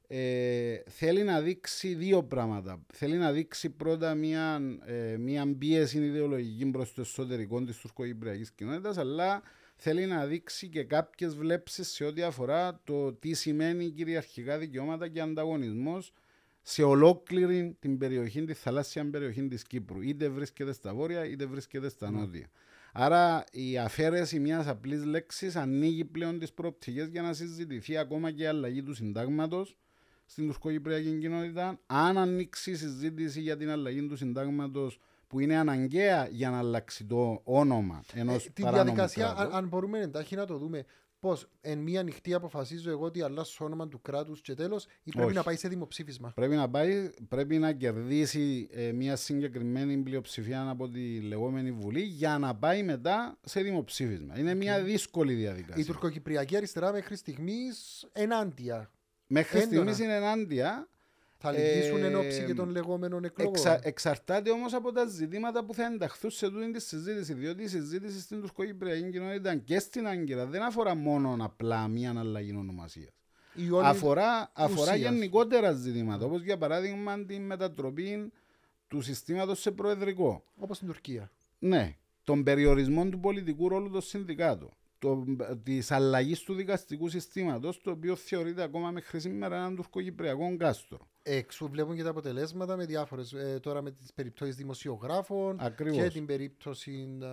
ε, 0.08 0.82
θέλει 0.88 1.24
να 1.24 1.42
δείξει 1.42 1.94
δύο 1.94 2.24
πράγματα. 2.24 2.86
Θέλει 2.94 3.18
να 3.18 3.32
δείξει 3.32 3.70
πρώτα 3.70 4.16
μια, 4.16 4.62
ε, 4.86 5.18
μια 5.18 5.56
πίεση 5.58 5.98
ιδεολογική 5.98 6.66
προς 6.66 6.94
το 6.94 7.02
εσωτερικό 7.02 7.64
της 7.64 7.78
τουρκοκυπριακής 7.78 8.52
κοινότητας, 8.52 8.98
αλλά 8.98 9.42
θέλει 9.76 10.06
να 10.06 10.26
δείξει 10.26 10.68
και 10.68 10.84
κάποιες 10.84 11.36
βλέψεις 11.36 11.92
σε 11.92 12.04
ό,τι 12.04 12.22
αφορά 12.22 12.82
το 12.84 13.14
τι 13.14 13.34
σημαίνει 13.34 13.90
κυριαρχικά 13.90 14.58
δικαιώματα 14.58 15.08
και 15.08 15.22
ανταγωνισμός 15.22 16.14
σε 16.64 16.84
ολόκληρη 16.84 17.76
την 17.80 17.98
περιοχή, 17.98 18.44
τη 18.46 18.54
θαλάσσια 18.54 19.10
περιοχή 19.10 19.48
της 19.48 19.64
Κύπρου. 19.64 20.02
Είτε 20.02 20.30
βρίσκεται 20.30 20.74
στα 20.74 20.94
βόρεια, 20.94 21.26
είτε 21.26 21.46
βρίσκεται 21.46 21.90
στα 21.90 22.12
νότια. 22.12 22.48
Άρα 22.94 23.44
η 23.52 23.78
αφαίρεση 23.78 24.40
μιας 24.40 24.68
απλής 24.68 25.06
λέξης 25.06 25.56
ανοίγει 25.56 26.06
πλέον 26.06 26.40
τις 26.40 26.54
προοπτικές 26.54 27.08
για 27.08 27.22
να 27.22 27.34
συζητηθεί 27.34 27.98
ακόμα 27.98 28.32
και 28.32 28.44
η 28.44 28.46
αλλαγή 28.46 28.84
του 28.84 28.94
συντάγματος 28.94 29.78
στην 30.26 30.48
τουρκοκυπριακή 30.48 31.18
κοινότητα. 31.20 31.80
Αν 31.86 32.18
ανοίξει 32.18 32.72
η 32.72 32.76
συζήτηση 32.76 33.42
για 33.42 33.58
την 33.58 33.70
αλλαγή 33.70 34.08
του 34.08 34.18
συντάγματος 34.18 35.00
που 35.28 35.40
είναι 35.40 35.56
αναγκαία 35.56 36.28
για 36.32 36.50
να 36.50 36.58
αλλάξει 36.58 37.06
το 37.06 37.42
όνομα 37.44 38.04
ενός 38.14 38.46
Ε, 38.46 38.50
τη 38.50 38.62
παράνομου 38.62 38.84
διαδικασία, 38.84 39.30
αν, 39.30 39.36
κράτους. 39.36 39.54
αν 39.56 39.68
μπορούμε 39.68 40.00
εντάχει 40.00 40.36
να 40.36 40.46
το 40.46 40.58
δούμε, 40.58 40.86
πώ 41.24 41.38
εν 41.62 41.80
μία 41.80 42.04
νυχτή 42.04 42.34
αποφασίζω 42.34 42.90
εγώ 42.90 43.06
ότι 43.06 43.22
αλλάσω 43.22 43.56
το 43.58 43.66
όνομα 43.66 43.88
του 43.88 44.02
κράτους 44.02 44.42
και 44.42 44.54
τέλος, 44.54 44.86
ή 45.04 45.12
πρέπει 45.12 45.28
Όχι. 45.28 45.36
να 45.36 45.44
πάει 45.44 45.56
σε 45.56 45.68
δημοψήφισμα; 45.68 46.32
Πρέπει 46.36 46.56
να, 46.56 46.70
πάει, 46.70 47.10
πρέπει 47.28 47.58
να 47.58 47.72
κερδίσει 47.72 48.68
ε, 48.72 48.92
μια 48.92 49.16
συγκεκριμένη 49.16 49.98
πλειοψηφία 49.98 50.70
από 50.70 50.90
τη 50.90 51.20
λεγόμενη 51.20 51.72
Βουλή 51.72 52.02
για 52.02 52.38
να 52.38 52.56
πάει 52.56 52.84
μετά 52.84 53.38
σε 53.44 53.62
δημοψήφισμα. 53.62 54.40
Είναι 54.40 54.54
μια 54.54 54.84
δύσκολη 54.84 55.34
διαδικασία. 55.34 55.84
Η 55.84 55.86
τουρκοκυπριακή 55.86 56.56
αριστερά 56.56 56.92
μέχρι 56.92 57.16
στιγμής 57.16 58.06
ενάντια. 58.12 58.92
Μέχρι 59.28 59.60
έντονα. 59.60 59.76
στιγμής 59.76 60.00
είναι 60.00 60.16
ενάντια. 60.16 60.88
Θα 61.46 61.52
λυγίσουν 61.52 62.04
Ε, 62.04 62.06
εν 62.06 62.16
ώψη 62.16 62.44
και 62.46 62.54
των 62.54 62.70
λεγόμενων 62.70 63.24
εκλογών. 63.24 63.54
Εξα, 63.54 63.80
εξαρτάται 63.84 64.52
όμως 64.52 64.74
από 64.74 64.92
τα 64.92 65.06
ζητήματα 65.06 65.64
που 65.64 65.74
θα 65.74 65.86
ενταχθούν 65.86 66.30
σε 66.30 66.50
τούτη 66.50 66.72
τη 66.72 66.82
συζήτηση. 66.82 67.34
Διότι 67.34 67.64
η 67.64 67.68
συζήτηση 67.68 68.20
στην 68.20 68.42
τουρκοκυπριακή 68.42 69.10
κοινότητα 69.10 69.56
και 69.56 69.80
στην 69.80 70.08
Άγκυρα 70.08 70.46
δεν 70.46 70.62
αφορά 70.62 70.96
μόνο 70.96 71.38
απλά 71.40 71.88
μια 71.88 72.14
αλλαγή 72.18 72.56
ονομασίας. 72.56 73.14
Η 73.54 73.70
όλη 73.72 73.86
Αφορά, 73.86 74.52
αφορά 74.54 74.94
ουσίας. 74.94 75.12
γενικότερα 75.12 75.72
ζητήματα. 75.72 76.26
Όπως 76.26 76.44
για 76.44 76.58
παράδειγμα 76.58 77.26
την 77.26 77.42
μετατροπή 77.46 78.32
του 78.88 79.02
συστήματος 79.02 79.60
σε 79.62 79.72
προεδρικό. 79.72 80.44
Όπως 80.58 80.76
στην 80.76 80.88
Τουρκία. 80.88 81.32
Ναι, 81.60 81.96
τον 82.24 82.44
περιορισμό 82.44 83.06
του 83.10 83.20
πολιτικού 83.20 83.70
ρόλου 83.70 83.90
των 83.90 84.02
συνδικάτων. 84.02 84.70
Της 85.64 85.92
αλλαγής 85.92 86.42
του 86.42 86.54
δικαστικού 86.54 87.10
συστήματος, 87.10 87.82
το 87.82 87.92
οποίο 87.92 88.16
θεωρείται 88.16 88.64
ακόμα 88.64 88.92
μέχρι 88.92 89.20
σήμερα 89.20 89.56
έναν 89.56 89.76
τουρκοκυπριακό 89.76 90.56
κάστρο. 90.58 91.08
Εξού 91.26 91.70
βλέπουν 91.70 91.96
και 91.96 92.04
τα 92.04 92.10
αποτελέσματα 92.10 92.76
με 92.76 92.86
διάφορες, 92.86 93.34
ε, 93.34 93.60
τώρα 93.62 93.82
με 93.82 93.92
τις 93.92 94.14
περιπτώσεις 94.14 94.56
δημοσιογράφων 94.56 95.58
Ακριβώς. 95.60 95.98
και 95.98 96.10
την 96.10 96.26
περίπτωση 96.26 97.18
α, 97.24 97.28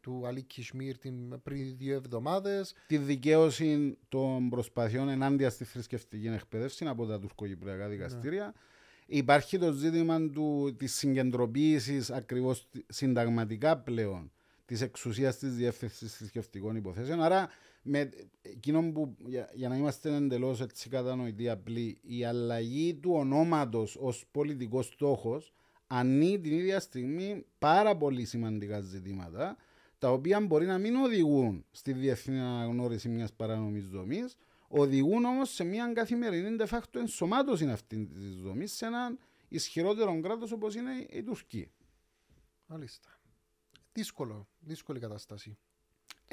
του 0.00 0.22
Αλή 0.26 0.42
Κισμίρ 0.42 0.98
την, 0.98 1.42
πριν 1.42 1.76
δύο 1.76 1.94
εβδομάδες. 1.94 2.74
τη 2.86 2.98
δικαίωση 2.98 3.98
των 4.08 4.48
προσπαθειών 4.48 5.08
ενάντια 5.08 5.50
στη 5.50 5.64
θρησκευτική 5.64 6.26
εκπαίδευση 6.26 6.84
από 6.86 7.06
τα 7.06 7.18
τουρκοκυπριακά 7.18 7.88
δικαστήρια. 7.88 8.54
Υπάρχει 9.06 9.58
το 9.58 9.72
ζήτημα 9.72 10.20
του, 10.30 10.74
της 10.78 10.94
συγκεντροποίησης 10.94 12.10
ακριβώς 12.10 12.68
συνταγματικά 12.88 13.78
πλέον 13.78 14.32
της 14.64 14.80
εξουσίας 14.80 15.38
της 15.38 15.54
διεύθυνσης 15.54 16.16
θρησκευτικών 16.16 16.76
υποθέσεων. 16.76 17.22
Άρα, 17.22 17.48
με 17.82 18.10
εκείνο 18.42 18.92
που, 18.92 19.16
για, 19.26 19.50
για 19.52 19.68
να 19.68 19.76
είμαστε 19.76 20.14
εντελώς 20.14 20.60
έτσι 20.60 20.88
κατανοητοί 20.88 21.48
απλοί, 21.48 21.98
η 22.02 22.24
αλλαγή 22.24 22.94
του 22.94 23.10
ονόματος 23.12 23.96
ως 24.00 24.24
πολιτικός 24.30 24.86
στόχος 24.86 25.52
ανήκει 25.86 26.38
την 26.38 26.52
ίδια 26.52 26.80
στιγμή 26.80 27.44
πάρα 27.58 27.96
πολύ 27.96 28.24
σημαντικά 28.24 28.80
ζητήματα 28.80 29.56
τα 30.02 30.12
οποία 30.12 30.40
μπορεί 30.40 30.66
να 30.66 30.78
μην 30.78 30.96
οδηγούν 30.96 31.64
στη 31.70 31.92
διεθνή 31.92 32.40
αναγνώριση 32.40 33.08
μιας 33.08 33.32
παράνομης 33.32 33.88
δομής, 33.88 34.36
οδηγούν 34.68 35.24
όμως 35.24 35.50
σε 35.50 35.64
μια 35.64 35.92
καθημερινή 35.92 36.56
de 36.60 36.66
facto 36.66 36.94
ενσωμάτωση 36.94 37.70
αυτής 37.70 38.08
της 38.08 38.36
δομής 38.36 38.72
σε 38.72 38.86
έναν 38.86 39.18
ισχυρότερο 39.48 40.20
κράτος 40.20 40.52
όπως 40.52 40.74
είναι 40.74 41.06
η 41.10 41.22
Τουρκία. 41.22 41.70
Μάλιστα. 42.66 43.08
Δύσκολο, 43.92 44.48
δύσκολη 44.58 45.00
κατάσταση. 45.00 45.58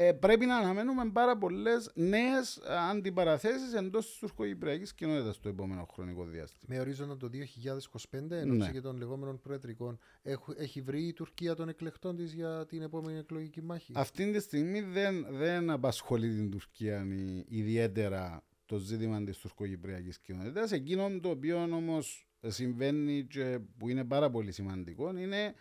Ε, 0.01 0.12
πρέπει 0.13 0.45
να 0.45 0.57
αναμένουμε 0.57 1.09
πάρα 1.13 1.38
πολλές 1.38 1.91
νέες 1.93 2.59
αντιπαραθέσεις 2.91 3.73
εντός 3.73 4.05
της 4.09 4.17
τουρκοκυπριακής 4.17 4.93
κοινότητας 4.93 5.39
το 5.39 5.49
επόμενο 5.49 5.85
χρονικό 5.93 6.25
διάστημα. 6.25 6.73
Με 6.75 6.79
ορίζοντα 6.79 7.17
το 7.17 7.29
2025, 7.29 8.35
ενώ 8.35 8.53
Ναι. 8.53 8.71
και 8.71 8.81
των 8.81 8.97
λεγόμενων 8.97 9.39
προεδρικών, 9.39 9.99
έχου- 10.21 10.59
έχει 10.59 10.81
βρει 10.81 11.01
η 11.07 11.13
Τουρκία 11.13 11.55
των 11.55 11.69
εκλεκτών 11.69 12.15
της 12.15 12.33
για 12.33 12.65
την 12.65 12.81
επόμενη 12.81 13.17
εκλογική 13.17 13.62
μάχη; 13.62 13.91
Αυτή 13.95 14.31
τη 14.31 14.39
στιγμή 14.39 14.81
δεν, 14.81 15.25
δεν 15.29 15.69
απασχολεί 15.69 16.29
την 16.35 16.49
Τουρκία 16.51 17.05
η- 17.09 17.45
ιδιαίτερα 17.47 18.43
το 18.65 18.77
ζήτημα 18.77 19.23
της 19.23 19.38
τουρκοκυπριακής 19.38 20.19
κοινότητας. 20.19 20.71
Εκείνο 20.71 21.19
το 21.21 21.29
οποίο 21.29 21.62
όμως 21.62 22.27
συμβαίνει 22.47 23.25
και 23.29 23.59
που 23.77 23.89
είναι 23.89 24.03
πάρα 24.05 24.29
πολύ 24.29 24.51
σημαντικό 24.51 25.17
είναι 25.17 25.53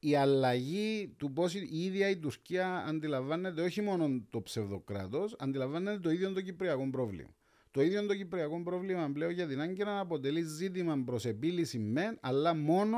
η 0.00 0.14
αλλαγή 0.16 1.14
του 1.16 1.32
πώς 1.32 1.54
η 1.54 1.68
ίδια 1.72 2.08
η 2.08 2.16
Τουρκία 2.16 2.84
αντιλαμβάνεται 2.88 3.62
όχι 3.62 3.80
μόνο 3.80 4.24
το 4.30 4.42
ψευδοκράτος, 4.42 5.36
αντιλαμβάνεται 5.38 5.98
το 5.98 6.10
ίδιο 6.10 6.32
το 6.32 6.40
κυπριακό 6.40 6.90
πρόβλημα. 6.90 7.34
Το 7.70 7.82
ίδιο 7.82 8.06
το 8.06 8.16
κυπριακό 8.16 8.62
πρόβλημα 8.62 9.10
πλέον 9.12 9.32
για 9.32 9.46
την 9.46 9.60
Άγκυρα 9.60 9.98
αποτελεί 10.00 10.42
ζήτημα 10.42 11.02
προς 11.04 11.24
επίλυση 11.24 11.78
μεν, 11.78 12.18
αλλά 12.20 12.54
μόνο 12.54 12.96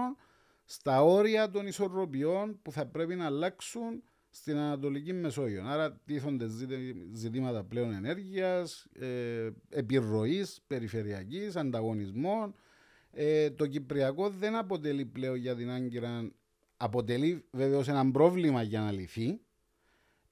στα 0.65 1.03
όρια 1.03 1.51
των 1.51 1.67
ισορροπιών 1.67 2.59
που 2.63 2.73
θα 2.73 2.87
πρέπει 2.87 3.15
να 3.15 3.27
αλλάξουν 3.27 4.03
στην 4.31 4.57
Ανατολική 4.57 5.13
Μεσόγειο. 5.13 5.65
Άρα 5.67 6.01
τίθονται 6.05 6.47
ζήτη- 6.47 6.97
ζητήματα 7.13 7.65
πλέον 7.65 7.93
ενέργειας, 7.93 8.87
ε, 8.93 9.51
επιρροής 9.69 10.61
περιφερειακής, 10.67 11.57
ανταγωνισμών. 11.57 12.55
Ε, 13.11 13.51
το 13.51 13.67
Κυπριακό 13.67 14.29
δεν 14.31 14.55
αποτελεί 14.57 15.05
πλέον 15.05 15.37
για 15.37 15.57
την 15.57 15.71
Άγκυρα, 15.71 16.31
αποτελεί 16.83 17.45
βεβαίως 17.51 17.89
ένα 17.89 18.11
πρόβλημα 18.11 18.63
για 18.63 18.81
να 18.81 18.93
λυθεί. 18.93 19.41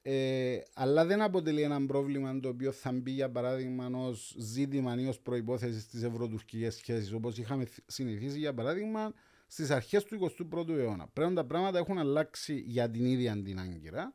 Ε, 0.02 0.58
αλλά 0.74 1.04
δεν 1.06 1.22
αποτελεί 1.22 1.62
ένα 1.62 1.86
πρόβλημα 1.86 2.40
το 2.40 2.48
οποίο 2.48 2.72
θα 2.72 2.92
μπει 2.92 3.10
για 3.10 3.30
παράδειγμα 3.30 3.90
ως 3.94 4.34
ζήτημα 4.38 5.00
ή 5.00 5.06
ως 5.06 5.20
προπόθεση 5.20 5.80
στις 5.80 6.02
ευρωτουρκικές 6.02 6.74
σχέσεις, 6.74 7.12
όπως 7.12 7.38
είχαμε 7.38 7.66
συνηθίσει 7.86 8.38
για 8.38 8.54
παράδειγμα 8.54 9.12
στις 9.46 9.70
αρχές 9.70 10.04
του 10.04 10.32
21ου 10.52 10.68
αιώνα. 10.68 11.08
Πρέπει 11.12 11.34
τα 11.34 11.44
πράγματα 11.44 11.78
έχουν 11.78 11.98
αλλάξει 11.98 12.62
για 12.66 12.90
την 12.90 13.04
ίδια 13.04 13.42
την 13.42 13.58
Άγκυρα. 13.58 14.14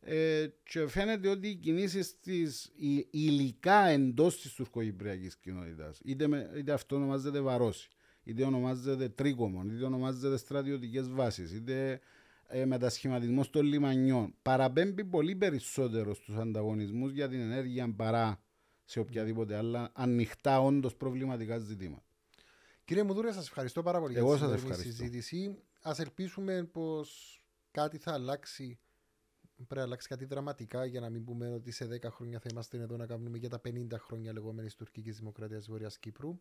Ε, 0.00 0.46
και 0.62 0.88
φαίνεται 0.88 1.28
ότι 1.28 1.48
οι 1.48 1.54
κινήσεις 1.54 2.20
της 2.20 2.72
υλικά 3.10 3.86
εντός 3.86 4.40
της 4.40 4.52
τουρκοκυπριακή 4.52 5.30
κοινότητας, 5.40 6.00
είτε, 6.04 6.50
είτε 6.56 6.72
αυτό 6.72 6.96
ονομάζεται 6.96 7.40
βαρόση, 7.40 7.88
είτε 8.24 8.44
ονομάζεται 8.44 9.08
τρίκομον, 9.08 9.70
είτε 9.70 9.84
ονομάζεται 9.84 10.36
στρατιωτικές 10.36 11.08
βάσεις, 11.10 11.52
είτε 11.52 12.00
ε, 12.46 12.64
μετασχηματισμός 12.64 13.50
των 13.50 13.64
λιμανιών, 13.64 14.34
παραπέμπει 14.42 15.04
πολύ 15.04 15.36
περισσότερο 15.36 16.14
στους 16.14 16.36
ανταγωνισμούς 16.36 17.12
για 17.12 17.28
την 17.28 17.40
ενέργεια 17.40 17.94
παρά 17.96 18.42
σε 18.84 19.00
οποιαδήποτε 19.00 19.56
άλλα 19.56 19.90
ανοιχτά 19.94 20.60
όντως 20.60 20.96
προβληματικά 20.96 21.58
ζητήματα. 21.58 22.04
Κύριε 22.84 23.02
Μουδούρια, 23.02 23.32
σας 23.32 23.46
ευχαριστώ 23.46 23.82
πάρα 23.82 24.00
πολύ 24.00 24.16
Εγώ 24.16 24.36
για 24.36 24.48
τη 24.48 24.74
συζήτηση. 24.74 25.58
Α 25.82 25.92
ελπίσουμε 25.98 26.64
πως 26.72 27.40
κάτι 27.70 27.98
θα 27.98 28.12
αλλάξει. 28.12 28.78
Πρέπει 29.56 29.74
να 29.74 29.82
αλλάξει 29.82 30.08
κάτι 30.08 30.24
δραματικά 30.24 30.84
για 30.84 31.00
να 31.00 31.10
μην 31.10 31.24
πούμε 31.24 31.48
ότι 31.48 31.70
σε 31.70 31.88
10 32.02 32.10
χρόνια 32.10 32.38
θα 32.38 32.48
είμαστε 32.50 32.78
εδώ 32.78 32.96
να 32.96 33.06
κάνουμε 33.06 33.38
για 33.38 33.48
τα 33.48 33.60
50 33.64 33.86
χρόνια 33.98 34.32
λεγόμενης 34.32 34.74
τουρκικής 34.74 35.16
δημοκρατίας 35.16 35.66
Βόρειας 35.66 35.98
Κύπρου. 35.98 36.38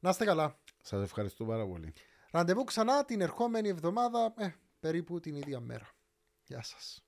Να 0.00 0.10
είστε 0.10 0.24
καλά. 0.24 0.58
Σας 0.80 1.02
ευχαριστώ 1.02 1.44
πάρα 1.44 1.66
πολύ. 1.66 1.92
Ραντεβού 2.30 2.64
ξανά 2.64 3.04
την 3.04 3.20
ερχόμενη 3.20 3.68
εβδομάδα, 3.68 4.34
ε, 4.36 4.48
περίπου 4.80 5.20
την 5.20 5.34
ίδια 5.34 5.60
μέρα. 5.60 5.88
Γεια 6.44 6.62
σας. 6.62 7.04